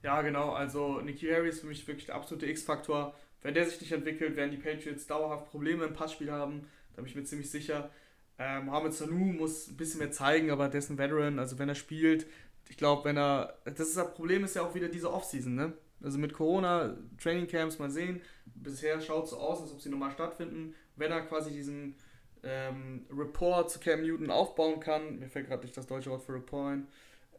[0.03, 0.51] Ja, genau.
[0.51, 3.13] Also Nikhil Harry ist für mich wirklich der absolute X-Faktor.
[3.41, 6.67] Wenn der sich nicht entwickelt, werden die Patriots dauerhaft Probleme im Passspiel haben.
[6.95, 7.91] Da bin ich mir ziemlich sicher.
[8.37, 12.25] Äh, Mohamed Sanu muss ein bisschen mehr zeigen, aber dessen Veteran, also wenn er spielt,
[12.69, 13.57] ich glaube, wenn er.
[13.65, 15.73] Das, ist, das Problem ist ja auch wieder diese Offseason, ne?
[16.03, 18.21] Also mit Corona, Trainingcamps mal sehen.
[18.45, 20.73] Bisher schaut es so aus, als ob sie nochmal stattfinden.
[21.01, 21.95] Wenn er quasi diesen
[22.43, 26.33] ähm, Report zu Cam Newton aufbauen kann, mir fällt gerade nicht das deutsche Wort für
[26.33, 26.87] Report ein.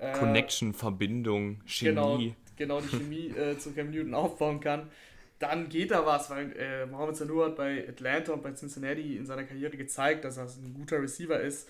[0.01, 2.35] Äh, Connection, Verbindung, Chemie.
[2.57, 4.91] Genau, genau die Chemie äh, zu Cam Newton aufbauen kann,
[5.39, 9.27] dann geht da was, weil äh, Mohamed Sanu hat bei Atlanta und bei Cincinnati in
[9.27, 11.69] seiner Karriere gezeigt, dass er ein guter Receiver ist,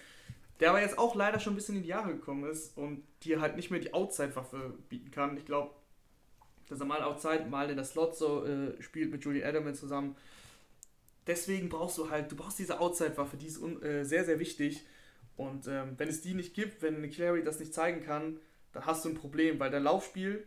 [0.61, 3.41] der aber jetzt auch leider schon ein bisschen in die Jahre gekommen ist und dir
[3.41, 5.37] halt nicht mehr die Outside-Waffe bieten kann.
[5.37, 5.75] Ich glaube,
[6.69, 10.17] dass er mal Outside, mal in der Slot so äh, spielt mit Julian Edelman zusammen.
[11.27, 14.85] Deswegen brauchst du halt, du brauchst diese Outside-Waffe, die ist äh, sehr, sehr wichtig.
[15.37, 18.39] Und ähm, wenn es die nicht gibt, wenn Clary das nicht zeigen kann,
[18.73, 20.45] dann hast du ein Problem, weil dein Laufspiel,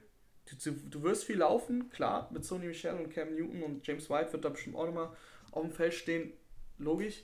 [0.63, 4.33] du, du wirst viel laufen, klar, mit Sony Michel und Cam Newton und James White
[4.33, 5.11] wird da bestimmt auch nochmal
[5.51, 6.33] auf dem Feld stehen,
[6.77, 7.23] logisch.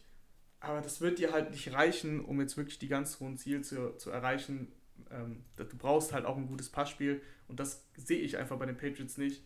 [0.59, 3.97] Aber das wird dir halt nicht reichen, um jetzt wirklich die ganz hohen Ziele zu,
[3.97, 4.71] zu erreichen.
[5.09, 8.77] Ähm, du brauchst halt auch ein gutes Passspiel und das sehe ich einfach bei den
[8.77, 9.43] Patriots nicht,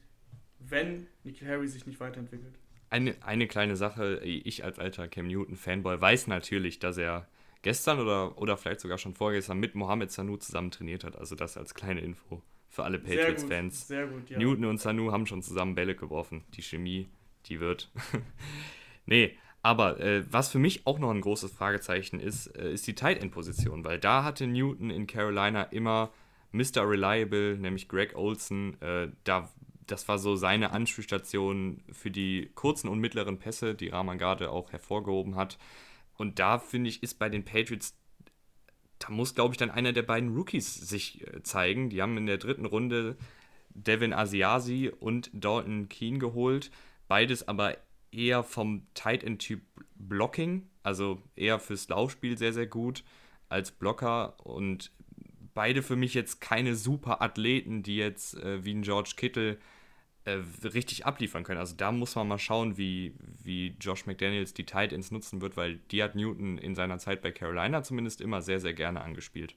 [0.60, 2.60] wenn Nikhil Harry sich nicht weiterentwickelt.
[2.90, 7.28] Eine, eine kleine Sache, ich als alter Cam Newton-Fanboy weiß natürlich, dass er
[7.62, 11.18] gestern oder, oder vielleicht sogar schon vorgestern mit Mohamed Sanu zusammen trainiert hat.
[11.18, 13.90] Also das als kleine Info für alle Patriots-Fans.
[13.90, 14.38] Ja.
[14.38, 16.44] Newton und Sanu haben schon zusammen Bälle geworfen.
[16.54, 17.08] Die Chemie,
[17.48, 17.90] die wird.
[19.06, 22.94] nee, aber äh, was für mich auch noch ein großes Fragezeichen ist, äh, ist die
[22.94, 26.12] Tight End Position, weil da hatte Newton in Carolina immer
[26.52, 26.88] Mr.
[26.88, 28.80] Reliable, nämlich Greg Olson.
[28.82, 29.52] Äh, da,
[29.88, 34.72] das war so seine Anspielstation für die kurzen und mittleren Pässe, die Rahman gerade auch
[34.72, 35.58] hervorgehoben hat.
[36.16, 37.98] Und da finde ich, ist bei den Patriots,
[39.00, 41.90] da muss, glaube ich, dann einer der beiden Rookies sich äh, zeigen.
[41.90, 43.18] Die haben in der dritten Runde
[43.70, 46.72] Devin Asiasi und Dalton Keen geholt.
[47.08, 47.78] Beides aber
[48.12, 49.62] eher vom Tight End Typ
[49.96, 53.04] Blocking, also eher fürs Laufspiel sehr, sehr gut
[53.50, 54.92] als Blocker und
[55.54, 59.58] beide für mich jetzt keine super Athleten, die jetzt äh, wie ein George Kittle
[60.26, 61.60] äh, richtig abliefern können.
[61.60, 65.56] Also da muss man mal schauen, wie, wie Josh McDaniels die Tight Ends nutzen wird,
[65.56, 69.56] weil die hat Newton in seiner Zeit bei Carolina zumindest immer sehr, sehr gerne angespielt.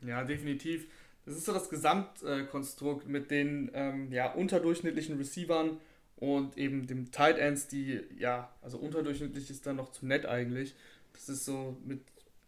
[0.00, 0.86] Ja, definitiv.
[1.26, 5.78] Das ist so das Gesamtkonstrukt mit den ähm, ja, unterdurchschnittlichen Receivern
[6.16, 10.74] und eben dem Tight Ends, die, ja, also unterdurchschnittlich ist dann noch zu nett eigentlich.
[11.12, 12.00] Das ist so mit,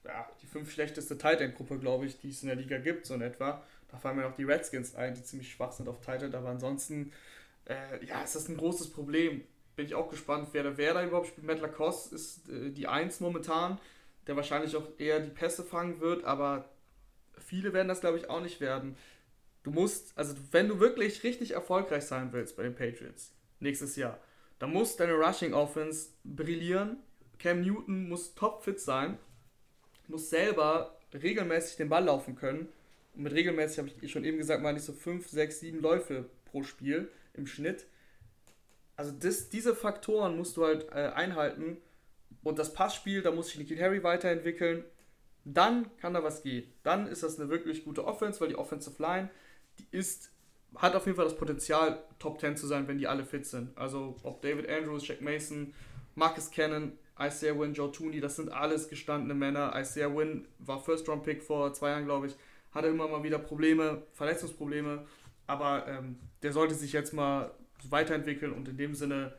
[0.04, 3.04] ja, die fünf schlechteste Tight End Gruppe, glaube ich, die es in der Liga gibt,
[3.04, 3.62] so in etwa.
[3.90, 6.48] Da fallen mir noch die Redskins ein, die ziemlich schwach sind auf Tight End, aber
[6.48, 7.12] ansonsten
[7.70, 9.44] äh, ja, ist das ein großes Problem.
[9.76, 11.46] Bin ich auch gespannt, wer da, wer da überhaupt spielt.
[11.46, 13.78] Matt Lacoste ist äh, die Eins momentan,
[14.26, 16.68] der wahrscheinlich auch eher die Pässe fangen wird, aber
[17.38, 18.96] viele werden das, glaube ich, auch nicht werden.
[19.62, 24.18] Du musst, also wenn du wirklich richtig erfolgreich sein willst bei den Patriots nächstes Jahr,
[24.58, 26.98] dann muss deine Rushing Offense brillieren.
[27.38, 29.18] Cam Newton muss topfit sein,
[30.08, 32.68] muss selber regelmäßig den Ball laufen können.
[33.14, 36.26] Und mit regelmäßig habe ich schon eben gesagt, meine ich so 5, 6, 7 Läufe
[36.44, 37.86] pro Spiel im Schnitt.
[38.96, 41.78] Also das, diese Faktoren musst du halt äh, einhalten.
[42.42, 44.84] Und das Passspiel, da muss sich Nikhil Harry weiterentwickeln.
[45.44, 46.70] Dann kann da was gehen.
[46.82, 49.30] Dann ist das eine wirklich gute Offense, weil die Offensive Line,
[49.78, 50.30] die ist,
[50.76, 53.76] hat auf jeden Fall das Potenzial, Top 10 zu sein, wenn die alle fit sind.
[53.76, 55.74] Also ob David Andrews, Jack Mason,
[56.14, 59.72] Marcus Cannon, Isaiah Wynn, Joe Tooney, das sind alles gestandene Männer.
[59.76, 62.36] Isaiah Wynn war First-Round-Pick vor zwei Jahren, glaube ich.
[62.72, 65.06] Hatte immer mal wieder Probleme, Verletzungsprobleme.
[65.50, 67.50] Aber ähm, der sollte sich jetzt mal
[67.88, 69.32] weiterentwickeln und in dem Sinne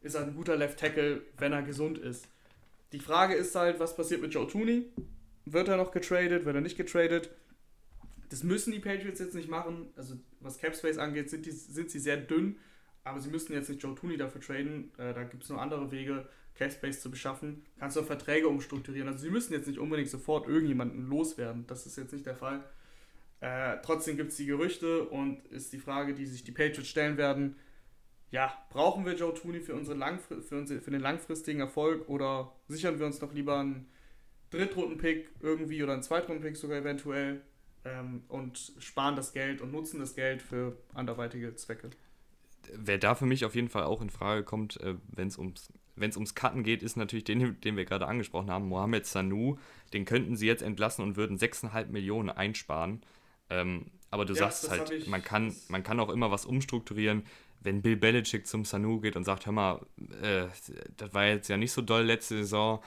[0.00, 2.28] ist er ein guter Left Tackle, wenn er gesund ist.
[2.92, 4.84] Die Frage ist halt, was passiert mit Joe Tooney?
[5.44, 6.44] Wird er noch getradet?
[6.44, 7.30] Wird er nicht getradet?
[8.28, 9.88] Das müssen die Patriots jetzt nicht machen.
[9.96, 12.58] Also was Capspace angeht, sind, die, sind sie sehr dünn.
[13.02, 14.92] Aber sie müssen jetzt nicht Joe Tooney dafür traden.
[14.98, 17.64] Äh, da gibt es noch andere Wege, Capspace zu beschaffen.
[17.80, 19.08] Kannst du Verträge umstrukturieren.
[19.08, 21.66] Also sie müssen jetzt nicht unbedingt sofort irgendjemanden loswerden.
[21.66, 22.62] Das ist jetzt nicht der Fall.
[23.40, 27.16] Äh, trotzdem gibt es die Gerüchte und ist die Frage, die sich die Patriots stellen
[27.16, 27.56] werden.
[28.30, 32.52] Ja, brauchen wir Joe Tooney für, unsere Langfri für, unsere, für den langfristigen Erfolg oder
[32.68, 33.88] sichern wir uns doch lieber einen
[34.50, 37.42] Drittrunden-Pick irgendwie oder einen Zweitrunden-Pick sogar eventuell
[37.84, 41.90] ähm, und sparen das Geld und nutzen das Geld für anderweitige Zwecke?
[42.72, 45.72] Wer da für mich auf jeden Fall auch in Frage kommt, äh, wenn es ums
[45.96, 49.56] wenn es ums Cutten geht, ist natürlich den, den wir gerade angesprochen haben, Mohamed Sanu.
[49.94, 53.00] Den könnten sie jetzt entlassen und würden 6,5 Millionen einsparen.
[53.50, 57.24] Ähm, aber du ja, sagst halt, man kann, man kann auch immer was umstrukturieren.
[57.60, 59.86] Wenn Bill Belichick zum Sanu geht und sagt, hör mal,
[60.22, 60.46] äh,
[60.96, 62.82] das war jetzt ja nicht so doll letzte Saison,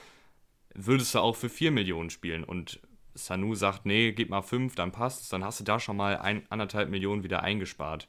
[0.74, 2.44] würdest du auch für 4 Millionen spielen.
[2.44, 2.80] Und
[3.14, 6.46] Sanu sagt, nee, gib mal 5, dann passt dann hast du da schon mal ein,
[6.50, 8.08] anderthalb Millionen wieder eingespart.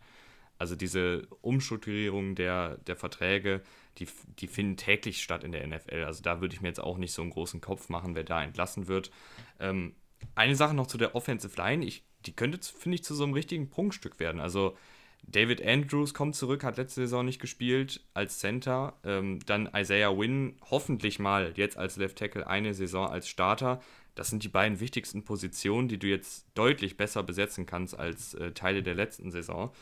[0.59, 3.63] Also diese Umstrukturierung der, der Verträge,
[3.99, 4.07] die,
[4.39, 6.05] die finden täglich statt in der NFL.
[6.05, 8.43] Also da würde ich mir jetzt auch nicht so einen großen Kopf machen, wer da
[8.43, 9.11] entlassen wird.
[9.59, 9.95] Ähm,
[10.35, 11.85] eine Sache noch zu der Offensive Line.
[11.85, 14.41] Ich, die könnte, finde ich, zu so einem richtigen Prunkstück werden.
[14.41, 14.77] Also
[15.23, 18.95] David Andrews kommt zurück, hat letzte Saison nicht gespielt als Center.
[19.05, 23.81] Ähm, dann Isaiah Wynn, hoffentlich mal jetzt als Left Tackle eine Saison als Starter.
[24.15, 28.53] Das sind die beiden wichtigsten Positionen, die du jetzt deutlich besser besetzen kannst als äh,
[28.53, 29.73] Teile der letzten Saison.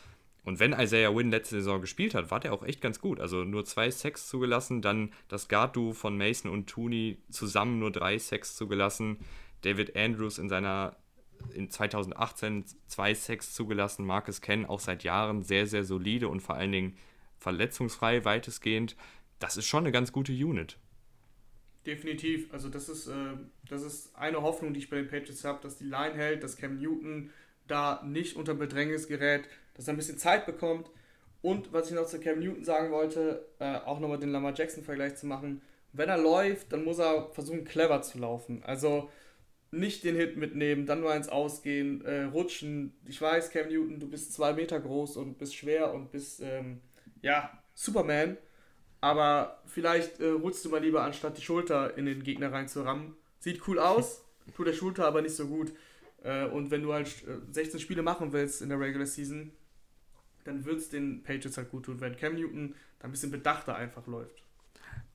[0.45, 3.21] Und wenn Isaiah Wynn letzte Saison gespielt hat, war der auch echt ganz gut.
[3.21, 8.19] Also nur zwei Sacks zugelassen, dann das Guard-Duo von Mason und Tooney zusammen nur drei
[8.19, 9.19] Sacks zugelassen.
[9.63, 10.97] David Andrews in seiner
[11.55, 14.05] in 2018 zwei Sacks zugelassen.
[14.05, 16.97] Marcus Ken auch seit Jahren sehr, sehr solide und vor allen Dingen
[17.39, 18.97] verletzungsfrei weitestgehend.
[19.39, 20.79] Das ist schon eine ganz gute Unit.
[21.87, 22.53] Definitiv.
[22.53, 23.37] Also das ist, äh,
[23.69, 26.57] das ist eine Hoffnung, die ich bei den Patriots habe, dass die Line hält, dass
[26.57, 27.31] Cam Newton
[27.67, 30.91] da nicht unter Bedrängnis gerät, dass er ein bisschen Zeit bekommt.
[31.41, 35.17] Und was ich noch zu Cam Newton sagen wollte, äh, auch nochmal den Lamar Jackson-Vergleich
[35.17, 35.63] zu machen.
[35.93, 38.63] Wenn er läuft, dann muss er versuchen, clever zu laufen.
[38.65, 39.09] Also
[39.71, 42.95] nicht den Hit mitnehmen, dann nur eins ausgehen, äh, rutschen.
[43.07, 46.81] Ich weiß, Cam Newton, du bist zwei Meter groß und bist schwer und bist, ähm,
[47.21, 48.37] ja, Superman.
[49.01, 53.15] Aber vielleicht äh, rutschst du mal lieber, anstatt die Schulter in den Gegner reinzurammen.
[53.39, 54.25] Sieht cool aus,
[54.57, 55.73] tut der Schulter aber nicht so gut.
[56.23, 57.09] Äh, und wenn du halt
[57.53, 59.53] 16 äh, Spiele machen willst in der Regular Season,
[60.45, 63.77] dann wird es den Patriots halt gut tun, wenn Cam Newton da ein bisschen bedachter
[63.77, 64.43] einfach läuft.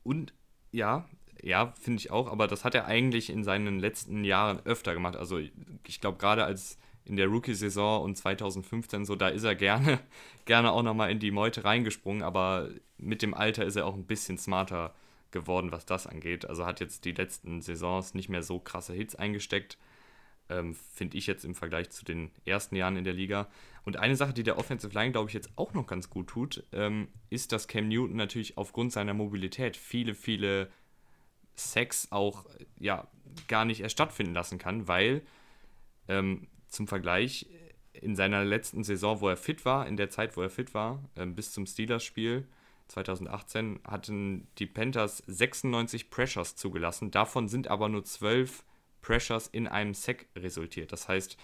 [0.03, 0.33] Und
[0.71, 1.09] ja,
[1.43, 5.17] ja, finde ich auch, aber das hat er eigentlich in seinen letzten Jahren öfter gemacht.
[5.17, 9.99] Also ich glaube, gerade als in der Rookie-Saison und 2015 so, da ist er gerne,
[10.45, 14.05] gerne auch nochmal in die Meute reingesprungen, aber mit dem Alter ist er auch ein
[14.05, 14.95] bisschen smarter
[15.31, 16.45] geworden, was das angeht.
[16.45, 19.77] Also hat jetzt die letzten Saisons nicht mehr so krasse Hits eingesteckt,
[20.49, 23.49] ähm, finde ich jetzt im Vergleich zu den ersten Jahren in der Liga.
[23.83, 26.63] Und eine Sache, die der Offensive Line, glaube ich, jetzt auch noch ganz gut tut,
[26.71, 30.69] ähm, ist, dass Cam Newton natürlich aufgrund seiner Mobilität viele, viele
[31.55, 32.45] Sex auch
[32.79, 33.07] ja,
[33.47, 35.21] gar nicht erst stattfinden lassen kann, weil
[36.07, 37.47] ähm, zum Vergleich
[37.93, 41.03] in seiner letzten Saison, wo er fit war, in der Zeit, wo er fit war,
[41.15, 42.47] äh, bis zum Steelers-Spiel
[42.87, 47.11] 2018, hatten die Panthers 96 Pressures zugelassen.
[47.11, 48.63] Davon sind aber nur 12
[49.01, 50.91] Pressures in einem Sack resultiert.
[50.91, 51.37] Das heißt,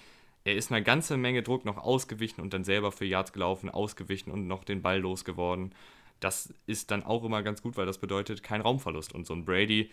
[0.44, 4.32] er ist eine ganze Menge Druck noch ausgewichen und dann selber für Yards gelaufen, ausgewichen
[4.32, 5.74] und noch den Ball losgeworden
[6.20, 9.14] das ist dann auch immer ganz gut, weil das bedeutet kein Raumverlust.
[9.14, 9.92] Und so ein Brady,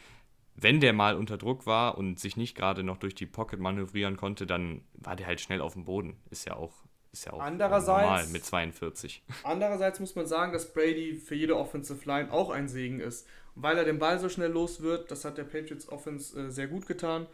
[0.55, 4.17] wenn der mal unter Druck war und sich nicht gerade noch durch die Pocket manövrieren
[4.17, 6.17] konnte, dann war der halt schnell auf dem Boden.
[6.31, 6.73] Ist ja auch,
[7.13, 9.23] ist ja auch normal mit 42.
[9.43, 13.27] Andererseits muss man sagen, dass Brady für jede Offensive Line auch ein Segen ist.
[13.55, 16.69] weil er den Ball so schnell los wird, das hat der Patriots Offense äh, sehr
[16.69, 17.27] gut getan.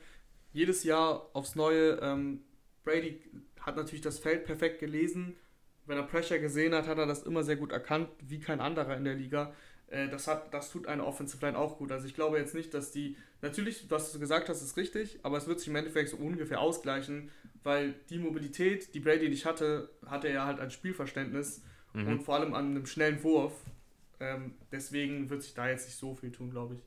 [0.53, 1.99] Jedes Jahr aufs Neue.
[2.03, 2.45] Ähm,
[2.85, 3.21] Brady
[3.61, 5.37] hat natürlich das Feld perfekt gelesen,
[5.87, 8.97] wenn er Pressure gesehen hat, hat er das immer sehr gut erkannt, wie kein anderer
[8.97, 9.53] in der Liga.
[9.88, 11.92] Äh, das, hat, das tut eine Offensive Line auch gut.
[11.92, 15.37] Also ich glaube jetzt nicht, dass die, natürlich, was du gesagt hast, ist richtig, aber
[15.37, 17.31] es wird sich im Endeffekt so ungefähr ausgleichen,
[17.62, 22.07] weil die Mobilität, die Brady nicht hatte, hatte er halt als Spielverständnis mhm.
[22.09, 23.53] und vor allem an einem schnellen Wurf.
[24.21, 26.81] Ähm, deswegen wird sich da jetzt nicht so viel tun, glaube ich.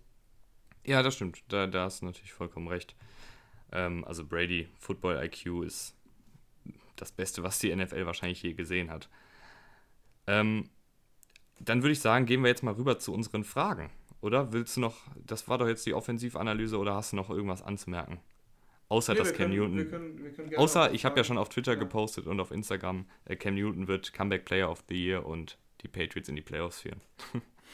[0.89, 1.43] Ja, das stimmt.
[1.49, 2.95] Da, da hast du natürlich vollkommen recht.
[3.71, 5.94] Ähm, also Brady, Football IQ ist
[6.95, 9.09] das Beste, was die NFL wahrscheinlich je gesehen hat.
[10.27, 10.69] Ähm,
[11.59, 13.91] dann würde ich sagen, gehen wir jetzt mal rüber zu unseren Fragen.
[14.21, 17.61] Oder willst du noch, das war doch jetzt die Offensivanalyse, oder hast du noch irgendwas
[17.61, 18.19] anzumerken?
[18.87, 19.77] Außer nee, dass Cam können, Newton.
[19.77, 21.79] Wir können, wir können außer, ich habe ja schon auf Twitter ja.
[21.79, 25.87] gepostet und auf Instagram, äh, Cam Newton wird Comeback Player of the Year und die
[25.87, 27.01] Patriots in die Playoffs führen.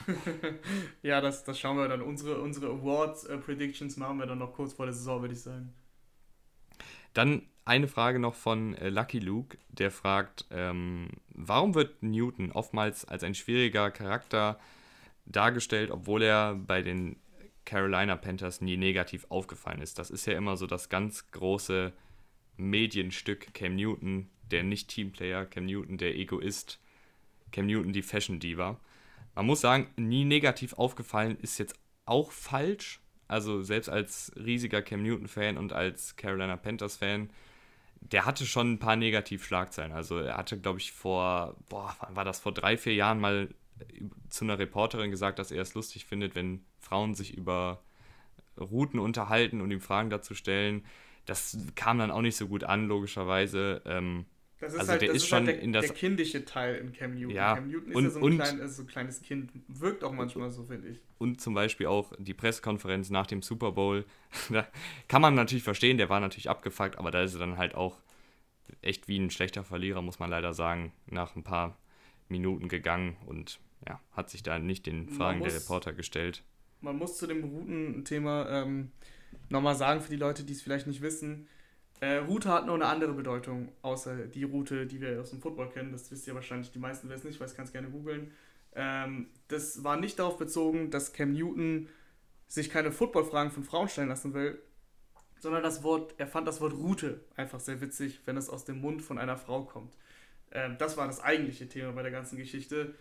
[1.02, 2.02] ja, das, das schauen wir dann.
[2.02, 5.74] Unsere, unsere Awards-Predictions äh, machen wir dann noch kurz vor der Saison, würde ich sagen.
[7.14, 13.06] Dann eine Frage noch von äh, Lucky Luke, der fragt, ähm, warum wird Newton oftmals
[13.06, 14.60] als ein schwieriger Charakter
[15.26, 17.18] dargestellt, obwohl er bei den
[17.66, 20.00] Carolina Panthers nie negativ aufgefallen ist?
[20.00, 21.94] Das ist ja immer so das ganz große
[22.58, 26.80] Medienstück Cam Newton, der Nicht-Teamplayer, Cam Newton, der Egoist,
[27.52, 28.80] Cam Newton, die Fashion Diva.
[29.36, 33.00] Man muss sagen, nie negativ aufgefallen ist jetzt auch falsch.
[33.28, 37.30] Also selbst als riesiger Cam Newton-Fan und als Carolina Panthers-Fan
[38.02, 39.92] der hatte schon ein paar Negativschlagzeilen.
[39.92, 43.50] Also er hatte, glaube ich, vor, boah, wann war das, vor drei, vier Jahren mal
[44.30, 47.82] zu einer Reporterin gesagt, dass er es lustig findet, wenn Frauen sich über
[48.60, 50.86] Routen unterhalten und ihm Fragen dazu stellen.
[51.26, 53.82] Das kam dann auch nicht so gut an, logischerweise.
[53.86, 54.26] Ähm,
[54.62, 56.76] das ist also halt, der, ist ist schon halt der, in das, der kindische Teil
[56.76, 57.36] in Cam Newton.
[57.36, 59.52] Ja, Cam Newton ist und, ja so ein, und, klein, ist so ein kleines Kind.
[59.68, 61.00] Wirkt auch manchmal so, finde ich.
[61.18, 64.06] Und zum Beispiel auch die Pressekonferenz nach dem Super Bowl.
[64.50, 64.68] da
[65.08, 67.98] kann man natürlich verstehen, der war natürlich abgefuckt, aber da ist er dann halt auch
[68.84, 71.78] echt wie ein schlechter Verlierer, muss man leider sagen, nach ein paar
[72.30, 76.44] Minuten gegangen und ja, hat sich da nicht den Fragen muss, der Reporter gestellt.
[76.82, 78.92] Man muss zu dem Routenthema ähm,
[79.50, 81.48] nochmal sagen, für die Leute, die es vielleicht nicht wissen,
[82.02, 85.70] äh, Route hat noch eine andere Bedeutung, außer die Route, die wir aus dem Football
[85.70, 85.92] kennen.
[85.92, 88.32] Das wisst ihr wahrscheinlich die meisten, es nicht weiß, kann es gerne googeln.
[88.74, 91.90] Ähm, das war nicht darauf bezogen, dass Cam Newton
[92.48, 94.60] sich keine Footballfragen von Frauen stellen lassen will,
[95.40, 98.82] sondern das Wort, er fand das Wort Route einfach sehr witzig, wenn es aus dem
[98.82, 99.96] Mund von einer Frau kommt.
[100.52, 102.96] Ähm, das war das eigentliche Thema bei der ganzen Geschichte.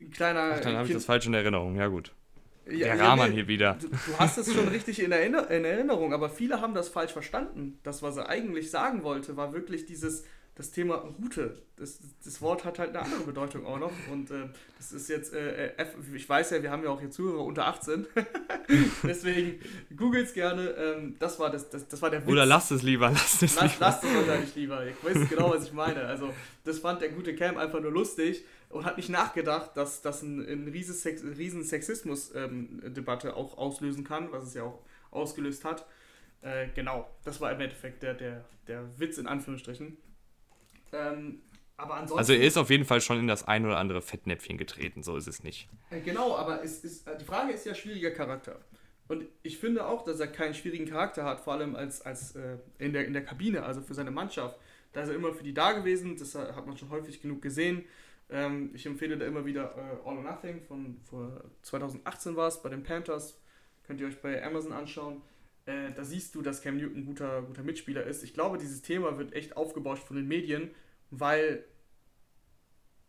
[0.00, 0.54] Ein kleiner.
[0.54, 2.14] Ach, dann habe ich das falsch in Erinnerung, ja gut.
[2.66, 3.74] Ja, der Rahman nee, hier wieder.
[3.80, 7.12] Du, du, hast es schon richtig in, Erinner in Erinnerung, aber viele haben das falsch
[7.12, 7.78] verstanden.
[7.82, 11.62] Das, was er eigentlich sagen wollte, war wirklich dieses, das Thema Route.
[11.76, 13.92] Das, das Wort hat halt eine andere Bedeutung auch noch.
[14.12, 17.10] Und äh, das ist jetzt, äh, äh ich weiß ja, wir haben ja auch hier
[17.10, 18.06] Zuhörer unter 18.
[19.02, 19.60] Deswegen
[19.96, 20.68] googelt's gerne.
[20.70, 22.30] Ähm, das, war das, das, das war der Witz.
[22.30, 23.76] Oder lasst es lieber, lasst es Lass, lieber.
[23.80, 24.86] Lasst es wahrscheinlich lieber.
[24.86, 26.04] Ich weiß genau, was ich meine.
[26.04, 26.32] Also,
[26.64, 30.40] das fand der gute Cam einfach nur lustig und hat nicht nachgedacht, dass das ein,
[30.40, 34.78] ein riesen Sexismus-Debatte ähm, auch auslösen kann, was es ja auch
[35.10, 35.86] ausgelöst hat.
[36.42, 39.96] Äh, genau, das war im Endeffekt der, der, der Witz in Anführungsstrichen.
[40.92, 41.42] Ähm,
[41.76, 44.56] aber ansonsten, also er ist auf jeden Fall schon in das ein oder andere Fettnäpfchen
[44.56, 45.68] getreten, so ist es nicht.
[45.90, 48.60] Äh, genau, aber es ist, äh, die Frage ist ja schwieriger Charakter.
[49.08, 52.58] Und ich finde auch, dass er keinen schwierigen Charakter hat, vor allem als, als äh,
[52.78, 54.56] in, der, in der Kabine, also für seine Mannschaft.
[54.92, 57.84] Da ist er immer für die da gewesen, das hat man schon häufig genug gesehen.
[58.30, 62.62] Ähm, ich empfehle da immer wieder äh, All or Nothing von vor 2018 war es
[62.62, 63.40] bei den Panthers.
[63.84, 65.22] Könnt ihr euch bei Amazon anschauen.
[65.66, 68.22] Äh, da siehst du, dass Cam Newton ein guter, guter Mitspieler ist.
[68.22, 70.70] Ich glaube, dieses Thema wird echt aufgebauscht von den Medien,
[71.10, 71.64] weil,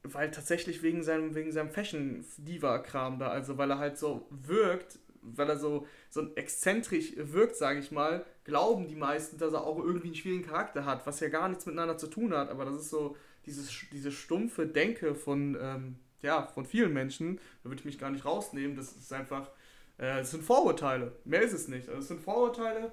[0.03, 5.49] weil tatsächlich wegen seinem, wegen seinem Fashion-Diva-Kram da, also weil er halt so wirkt, weil
[5.49, 10.07] er so, so exzentrisch wirkt, sage ich mal, glauben die meisten, dass er auch irgendwie
[10.07, 12.89] einen schwierigen Charakter hat, was ja gar nichts miteinander zu tun hat, aber das ist
[12.89, 17.99] so dieses, diese stumpfe Denke von, ähm, ja, von vielen Menschen, da würde ich mich
[17.99, 19.49] gar nicht rausnehmen, das ist einfach,
[19.97, 22.91] äh, es sind Vorurteile, mehr ist es nicht, also es sind Vorurteile.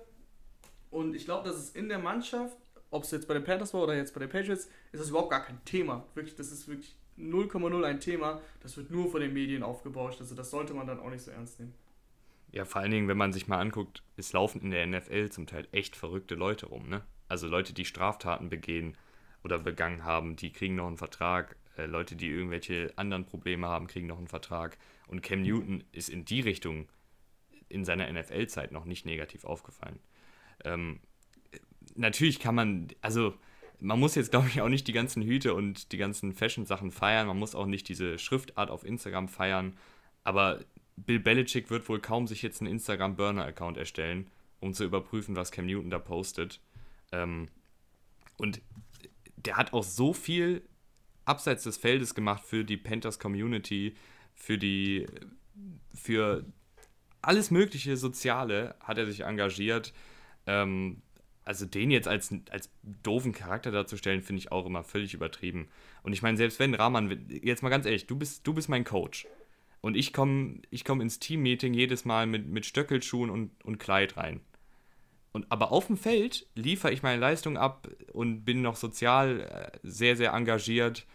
[0.91, 2.57] Und ich glaube, dass es in der Mannschaft,
[2.91, 5.31] ob es jetzt bei den Panthers war oder jetzt bei den Patriots, ist das überhaupt
[5.31, 9.33] gar kein Thema, wirklich, das ist wirklich 0,0 ein Thema, das wird nur von den
[9.33, 11.75] Medien aufgebauscht, also das sollte man dann auch nicht so ernst nehmen.
[12.51, 15.47] Ja, vor allen Dingen, wenn man sich mal anguckt, es laufen in der NFL zum
[15.47, 17.03] Teil echt verrückte Leute rum, ne?
[17.29, 18.97] Also Leute, die Straftaten begehen,
[19.45, 21.57] oder begangen haben, die kriegen noch einen Vertrag.
[21.77, 24.79] Äh, Leute, die irgendwelche anderen Probleme haben, kriegen noch einen Vertrag.
[25.07, 26.89] Und Cam Newton ist in die Richtung
[27.69, 29.99] in seiner NFL-Zeit noch nicht negativ aufgefallen.
[30.65, 31.01] Ähm,
[31.95, 33.35] natürlich kann man, also
[33.81, 37.27] man muss jetzt, glaube ich, auch nicht die ganzen Hüte und die ganzen Fashion-Sachen feiern.
[37.27, 39.77] Man muss auch nicht diese Schriftart auf Instagram feiern.
[40.25, 40.65] Aber
[40.97, 44.29] Bill Belichick wird wohl kaum sich jetzt einen Instagram-Burner-Account erstellen,
[44.61, 46.61] um zu überprüfen, was Cam Newton da postet.
[47.13, 47.49] Ähm,
[48.37, 48.61] und
[49.47, 50.63] der hat auch so viel
[51.25, 53.95] abseits des Feldes gemacht für die Panthers Community,
[54.35, 55.07] für die,
[55.95, 56.45] für
[57.23, 59.93] alles mögliche Soziale hat er sich engagiert.
[60.47, 61.03] Ähm,
[61.45, 62.71] also den jetzt als, als
[63.03, 65.69] doofen Charakter darzustellen, finde ich auch immer völlig übertrieben.
[66.03, 68.85] Und ich meine, selbst wenn Rahman, jetzt mal ganz ehrlich, du bist, du bist mein
[68.85, 69.27] Coach.
[69.81, 74.17] Und ich komme ich komm ins Teammeeting jedes Mal mit, mit Stöckelschuhen und, und Kleid
[74.17, 74.41] rein.
[75.33, 79.79] Und, aber auf dem Feld liefere ich meine Leistung ab und bin noch sozial äh,
[79.83, 81.07] sehr, sehr engagiert.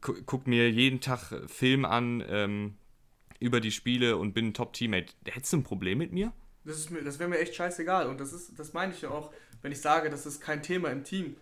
[0.00, 2.76] Guck mir jeden Tag Film an ähm,
[3.40, 5.12] über die Spiele und bin ein Top-Teammate.
[5.26, 6.32] Hättest du ein Problem mit mir?
[6.64, 8.06] Das, das wäre mir echt scheißegal.
[8.08, 10.90] Und das, ist, das meine ich ja auch, wenn ich sage, das ist kein Thema
[10.90, 11.36] im Team.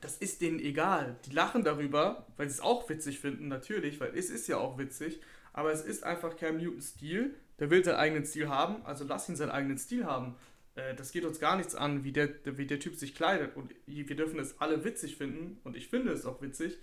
[0.00, 1.16] Das ist denen egal.
[1.26, 4.78] Die lachen darüber, weil sie es auch witzig finden, natürlich, weil es ist ja auch
[4.78, 5.20] witzig.
[5.52, 7.34] Aber es ist einfach Cam Newtons Stil.
[7.58, 10.36] Der will seinen eigenen Stil haben, also lass ihn seinen eigenen Stil haben.
[10.78, 13.56] Äh, das geht uns gar nichts an, wie der, wie der Typ sich kleidet.
[13.56, 16.78] Und wir dürfen es alle witzig finden und ich finde es auch witzig.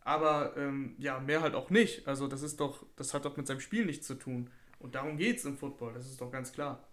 [0.00, 2.06] Aber ähm, ja, mehr halt auch nicht.
[2.06, 4.50] Also das ist doch, das hat doch mit seinem Spiel nichts zu tun.
[4.78, 6.84] Und darum geht es im Football, das ist doch ganz klar.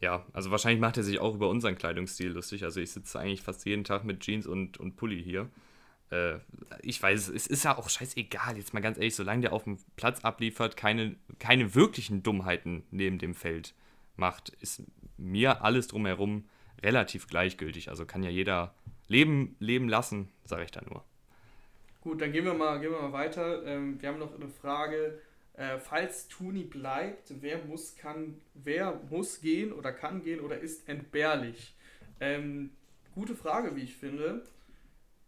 [0.00, 2.64] Ja, also wahrscheinlich macht er sich auch über unseren Kleidungsstil lustig.
[2.64, 5.50] Also ich sitze eigentlich fast jeden Tag mit Jeans und, und Pulli hier.
[6.10, 6.38] Äh,
[6.80, 9.78] ich weiß, es ist ja auch scheißegal, jetzt mal ganz ehrlich, solange der auf dem
[9.96, 13.74] Platz abliefert, keine, keine wirklichen Dummheiten neben dem Feld
[14.20, 14.84] macht, ist
[15.16, 16.44] mir alles drumherum
[16.82, 17.88] relativ gleichgültig.
[17.88, 18.74] Also kann ja jeder
[19.08, 21.04] leben, leben lassen, sage ich da nur.
[22.00, 23.64] Gut, dann gehen wir mal, gehen wir mal weiter.
[23.66, 25.20] Ähm, wir haben noch eine Frage.
[25.54, 30.88] Äh, falls Tuni bleibt, wer muss, kann, wer muss gehen oder kann gehen oder ist
[30.88, 31.74] entbehrlich?
[32.20, 32.70] Ähm,
[33.14, 34.42] gute Frage, wie ich finde.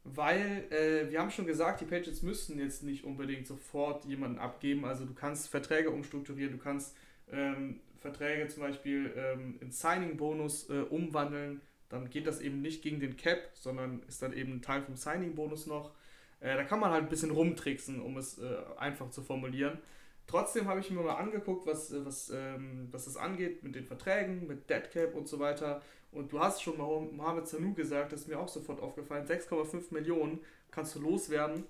[0.05, 4.85] Weil äh, wir haben schon gesagt, die Patriots müssen jetzt nicht unbedingt sofort jemanden abgeben.
[4.85, 6.97] Also du kannst Verträge umstrukturieren, du kannst
[7.31, 13.01] ähm, Verträge zum Beispiel ähm, in Signing-Bonus äh, umwandeln, dann geht das eben nicht gegen
[13.01, 15.93] den Cap, sondern ist dann eben ein Teil vom Signing-Bonus noch.
[16.41, 19.79] Äh, da kann man halt ein bisschen rumtricksen, um es äh, einfach zu formulieren.
[20.27, 23.85] Trotzdem habe ich mir mal angeguckt, was, äh, was, ähm, was das angeht mit den
[23.85, 25.83] Verträgen, mit Deadcap und so weiter.
[26.11, 29.27] Und du hast schon mal Mohamed Sanu gesagt, das ist mir auch sofort aufgefallen.
[29.27, 30.41] 6,5 Millionen
[30.71, 31.65] kannst du loswerden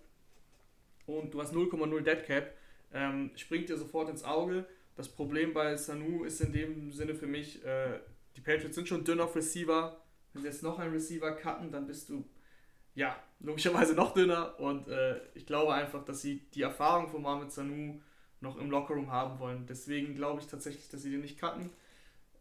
[1.06, 2.54] und du hast 0,0 Deadcap.
[2.94, 4.66] Ähm, springt dir sofort ins Auge.
[4.94, 8.00] Das Problem bei Sanu ist in dem Sinne für mich, äh,
[8.36, 10.02] die Patriots sind schon dünn auf Receiver.
[10.32, 12.24] Wenn sie jetzt noch einen Receiver cutten, dann bist du
[12.94, 14.58] ja logischerweise noch dünner.
[14.60, 18.00] Und äh, ich glaube einfach, dass sie die Erfahrung von Mohamed Sanu
[18.40, 19.66] noch im Lockerroom haben wollen.
[19.66, 21.70] Deswegen glaube ich tatsächlich, dass sie den nicht cutten.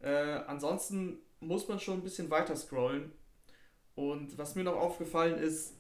[0.02, 3.12] Äh, ansonsten muss man schon ein bisschen weiter scrollen.
[3.96, 5.76] Und was mir noch aufgefallen ist,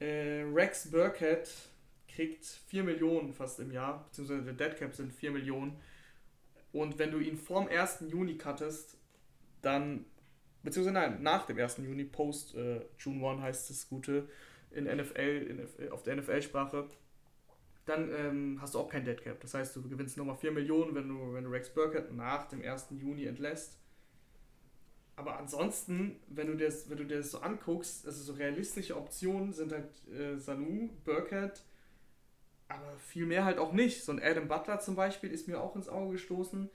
[0.00, 1.48] äh, Rex Burkhead
[2.08, 5.78] kriegt 4 Millionen fast im Jahr, beziehungsweise der Deadcap sind 4 Millionen.
[6.72, 8.04] Und wenn du ihn vorm 1.
[8.08, 8.96] Juni cuttest,
[9.62, 10.04] dann,
[10.62, 11.78] beziehungsweise nein, nach dem 1.
[11.78, 14.28] Juni, post äh, June 1 heißt das Gute
[14.70, 16.88] in NFL, in, auf der NFL-Sprache,
[17.86, 19.40] dann ähm, hast du auch kein Deadcap.
[19.40, 22.62] Das heißt, du gewinnst nochmal 4 Millionen, wenn du, wenn du Rex Burkhead nach dem
[22.62, 22.88] 1.
[22.90, 23.78] Juni entlässt.
[25.16, 28.96] Aber ansonsten, wenn du dir das, wenn du dir das so anguckst, also so realistische
[28.96, 31.60] Optionen sind halt äh, Sanu, Burkhead,
[32.68, 34.04] aber viel mehr halt auch nicht.
[34.04, 36.70] So ein Adam Butler zum Beispiel ist mir auch ins Auge gestoßen.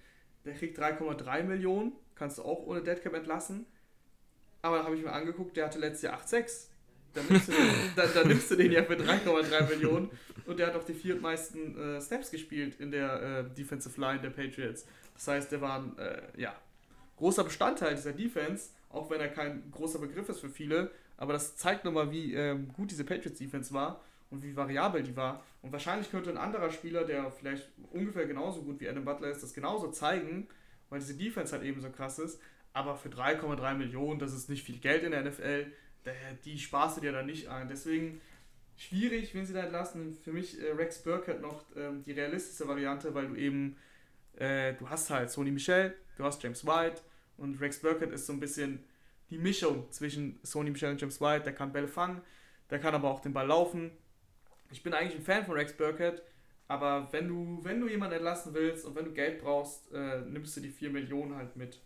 [0.45, 3.65] Der kriegt 3,3 Millionen, kannst du auch ohne Deadcap entlassen.
[4.61, 6.67] Aber da habe ich mir angeguckt, der hatte letztes Jahr 8,6.
[7.13, 10.09] Dann nimmst, du den, dann, dann nimmst du den ja für 3,3 Millionen
[10.47, 14.31] und der hat auch die viertmeisten äh, Snaps gespielt in der äh, Defensive Line der
[14.31, 14.87] Patriots.
[15.13, 16.55] Das heißt, der war ein äh, ja,
[17.17, 20.89] großer Bestandteil dieser Defense, auch wenn er kein großer Begriff ist für viele.
[21.17, 24.01] Aber das zeigt nochmal, wie ähm, gut diese Patriots Defense war
[24.33, 25.43] und wie variabel die war.
[25.61, 29.43] Und wahrscheinlich könnte ein anderer Spieler, der vielleicht ungefähr genauso gut wie Adam Butler ist,
[29.43, 30.47] das genauso zeigen,
[30.89, 32.41] weil diese Defense halt eben so krass ist.
[32.73, 35.67] Aber für 3,3 Millionen, das ist nicht viel Geld in der NFL,
[36.43, 37.69] die sparst du dir dann nicht ein.
[37.69, 38.19] Deswegen
[38.75, 40.17] schwierig, wenn sie da entlassen.
[40.23, 43.77] Für mich äh, Rex Burkhead noch ähm, die realistische Variante, weil du eben,
[44.37, 47.01] äh, du hast halt Sony Michel, du hast James White
[47.37, 48.83] und Rex Burkhead ist so ein bisschen
[49.29, 51.43] die Mischung zwischen Sony Michel und James White.
[51.43, 52.21] Der kann Bälle fangen,
[52.71, 53.91] der kann aber auch den Ball laufen
[54.73, 56.23] ich bin eigentlich ein Fan von Rex Burkhead,
[56.67, 60.57] aber wenn du, wenn du jemanden entlassen willst und wenn du Geld brauchst, äh, nimmst
[60.57, 61.79] du die 4 Millionen halt mit.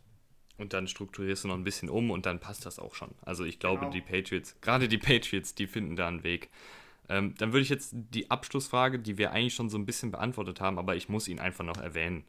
[0.58, 3.10] Und dann strukturierst du noch ein bisschen um und dann passt das auch schon.
[3.22, 3.92] Also ich glaube, genau.
[3.92, 6.50] die Patriots, gerade die Patriots, die finden da einen Weg.
[7.10, 10.62] Ähm, dann würde ich jetzt die Abschlussfrage, die wir eigentlich schon so ein bisschen beantwortet
[10.62, 12.24] haben, aber ich muss ihn einfach noch erwähnen.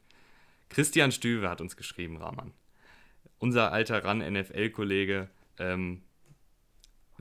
[0.67, 2.51] Christian Stüwe hat uns geschrieben, Rahman.
[3.39, 6.01] Unser alter RAN-NFL-Kollege ähm,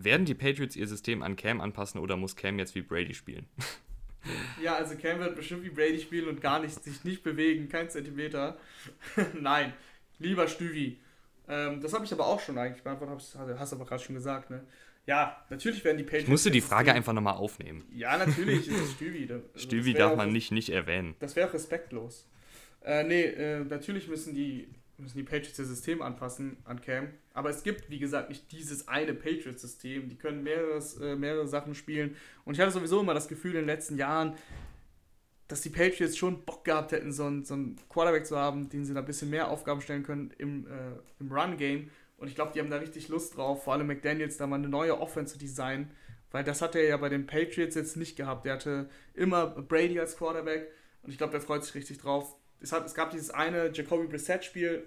[0.05, 3.47] werden die Patriots ihr System an Cam anpassen oder muss Cam jetzt wie Brady spielen?
[4.61, 7.89] Ja, also Cam wird bestimmt wie Brady spielen und gar nicht, sich nicht bewegen, kein
[7.89, 8.59] Zentimeter.
[9.41, 9.73] Nein,
[10.19, 10.99] lieber Stüvi.
[11.49, 14.51] Ähm, das habe ich aber auch schon eigentlich beantwortet, hast du aber gerade schon gesagt,
[14.51, 14.65] ne?
[15.07, 16.25] Ja, natürlich werden die Patriots.
[16.25, 17.85] Ich musste die Frage einfach nochmal aufnehmen.
[17.91, 19.27] Ja, natürlich ist es Stüvi.
[19.33, 21.15] Also Stüvi darf man nicht, nicht erwähnen.
[21.21, 22.29] Das wäre respektlos.
[22.85, 24.69] Äh, nee, äh, natürlich müssen die
[24.99, 27.09] müssen die Patriots ihr System anpassen an Cam.
[27.33, 30.09] Aber es gibt, wie gesagt, nicht dieses eine Patriots-System.
[30.09, 32.17] Die können mehrere, äh, mehrere Sachen spielen.
[32.45, 34.35] Und ich hatte sowieso immer das Gefühl in den letzten Jahren,
[35.47, 38.85] dass die Patriots schon Bock gehabt hätten, so einen, so einen Quarterback zu haben, den
[38.85, 41.91] sie da ein bisschen mehr Aufgaben stellen können im, äh, im Run-Game.
[42.17, 44.69] Und ich glaube, die haben da richtig Lust drauf, vor allem McDaniels da mal eine
[44.69, 45.91] neue Offense zu designen.
[46.33, 48.45] Weil das hat er ja bei den Patriots jetzt nicht gehabt.
[48.45, 50.71] Der hatte immer Brady als Quarterback.
[51.03, 54.07] Und ich glaube, der freut sich richtig drauf es, hat, es gab dieses eine Jacoby
[54.07, 54.87] Brissett-Spiel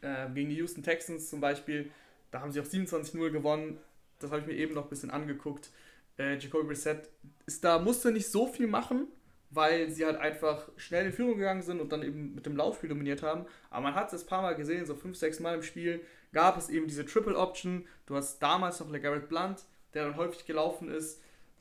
[0.00, 1.90] äh, gegen die Houston Texans zum Beispiel.
[2.30, 3.78] Da haben sie auch 27-0 gewonnen.
[4.18, 5.70] Das habe ich mir eben noch ein bisschen angeguckt.
[6.18, 7.08] Äh, Jacoby Brissett
[7.46, 9.08] ist da, musste nicht so viel machen,
[9.50, 12.88] weil sie halt einfach schnell in Führung gegangen sind und dann eben mit dem Laufspiel
[12.88, 13.46] dominiert haben.
[13.70, 16.58] Aber man hat es ein paar Mal gesehen, so 5, 6 Mal im Spiel gab
[16.58, 17.86] es eben diese Triple Option.
[18.06, 19.64] Du hast damals noch LeGarrette Blunt,
[19.94, 21.20] der dann häufig gelaufen ist.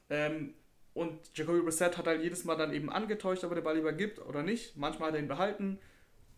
[0.09, 0.53] Ähm,
[0.94, 3.94] und Jacoby Brissett hat halt jedes Mal dann eben angetäuscht, ob er den Ball lieber
[3.94, 4.78] gibt oder nicht.
[4.78, 5.80] Manchmal hat er ihn behalten.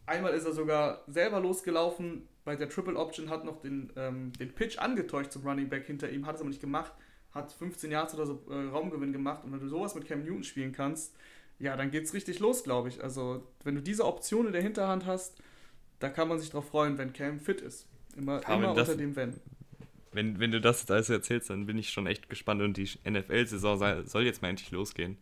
[0.06, 2.28] Einmal ist er sogar selber losgelaufen.
[2.46, 6.10] Bei der Triple Option hat noch den, ähm, den Pitch angetäuscht zum Running Back hinter
[6.10, 6.94] ihm, hat es aber nicht gemacht.
[7.32, 9.44] Hat 15 Yards oder so äh, Raumgewinn gemacht.
[9.44, 11.16] Und wenn du sowas mit Cam Newton spielen kannst,
[11.60, 13.04] ja, dann geht's richtig los, glaube ich.
[13.04, 15.42] Also, wenn du diese Option in der Hinterhand hast,
[16.00, 17.88] da kann man sich drauf freuen, wenn Cam fit ist.
[18.16, 19.34] Immer, immer unter dem Wenn
[20.16, 22.90] wenn, wenn du das jetzt alles erzählst, dann bin ich schon echt gespannt und die
[23.08, 25.18] NFL-Saison soll jetzt mal endlich losgehen.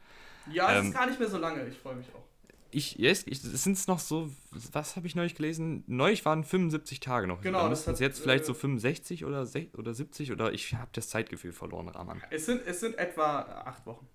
[0.51, 2.23] Ja, es ähm, ist gar nicht mehr so lange, ich freue mich auch.
[2.71, 4.31] Ich, yes, ich, es sind noch so,
[4.71, 5.83] was habe ich neulich gelesen?
[5.85, 7.41] Neulich waren 75 Tage noch.
[7.41, 7.59] Genau.
[7.59, 11.09] Dann müssten es jetzt vielleicht äh, so 65 oder, oder 70 oder ich habe das
[11.09, 12.23] Zeitgefühl verloren, Raman.
[12.31, 14.07] Es sind, es sind etwa acht Wochen.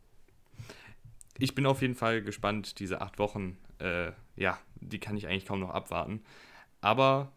[1.39, 5.47] Ich bin auf jeden Fall gespannt, diese acht Wochen, äh, ja, die kann ich eigentlich
[5.47, 6.25] kaum noch abwarten.
[6.81, 7.31] Aber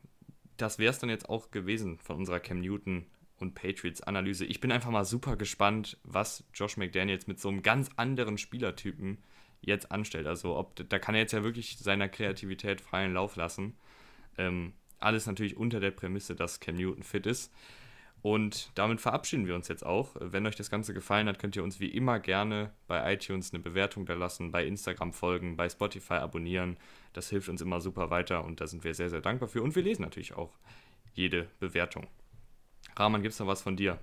[0.57, 3.05] das wäre es dann jetzt auch gewesen von unserer Cam Newton
[3.41, 4.45] und Patriots Analyse.
[4.45, 9.17] Ich bin einfach mal super gespannt, was Josh McDaniels mit so einem ganz anderen Spielertypen
[9.61, 10.27] jetzt anstellt.
[10.27, 13.75] Also ob da kann er jetzt ja wirklich seiner Kreativität freien Lauf lassen.
[14.37, 17.51] Ähm, alles natürlich unter der Prämisse, dass Cam Newton fit ist.
[18.21, 20.15] Und damit verabschieden wir uns jetzt auch.
[20.19, 23.63] Wenn euch das Ganze gefallen hat, könnt ihr uns wie immer gerne bei iTunes eine
[23.63, 26.77] Bewertung da lassen, bei Instagram folgen, bei Spotify abonnieren.
[27.13, 29.63] Das hilft uns immer super weiter und da sind wir sehr, sehr dankbar für.
[29.63, 30.51] Und wir lesen natürlich auch
[31.13, 32.07] jede Bewertung.
[33.01, 33.99] Rahman, gibt es noch was von dir?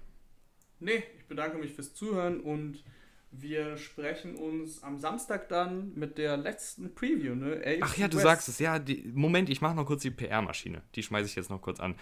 [0.81, 2.83] Nee, ich bedanke mich fürs Zuhören und
[3.31, 7.63] wir sprechen uns am Samstag dann mit der letzten Preview, ne?
[7.65, 8.25] AFC Ach ja, du West.
[8.25, 8.59] sagst es.
[8.59, 10.83] Ja, die, Moment, ich mache noch kurz die PR-Maschine.
[10.95, 11.95] Die schmeiße ich jetzt noch kurz an.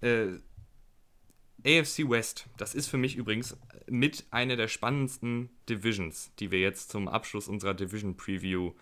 [0.00, 0.38] Äh,
[1.64, 3.56] AFC West, das ist für mich übrigens
[3.88, 8.72] mit einer der spannendsten Divisions, die wir jetzt zum Abschluss unserer Division Preview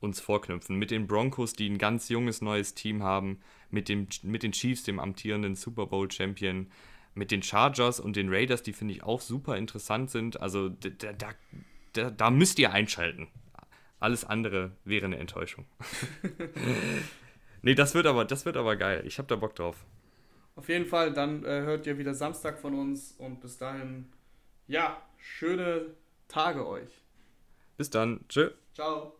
[0.00, 0.76] uns vorknüpfen.
[0.76, 3.40] Mit den Broncos, die ein ganz junges neues Team haben,
[3.70, 6.70] mit, dem, mit den Chiefs, dem amtierenden Super Bowl Champion,
[7.14, 10.40] mit den Chargers und den Raiders, die finde ich auch super interessant sind.
[10.40, 11.30] Also da, da,
[11.92, 13.28] da, da müsst ihr einschalten.
[13.98, 15.66] Alles andere wäre eine Enttäuschung.
[17.62, 19.02] nee, das wird aber, das wird aber geil.
[19.06, 19.84] Ich habe da Bock drauf.
[20.56, 24.10] Auf jeden Fall, dann äh, hört ihr wieder Samstag von uns und bis dahin,
[24.66, 25.94] ja, schöne
[26.28, 26.90] Tage euch.
[27.76, 28.20] Bis dann.
[28.28, 28.50] Tschö.
[28.74, 29.19] Ciao.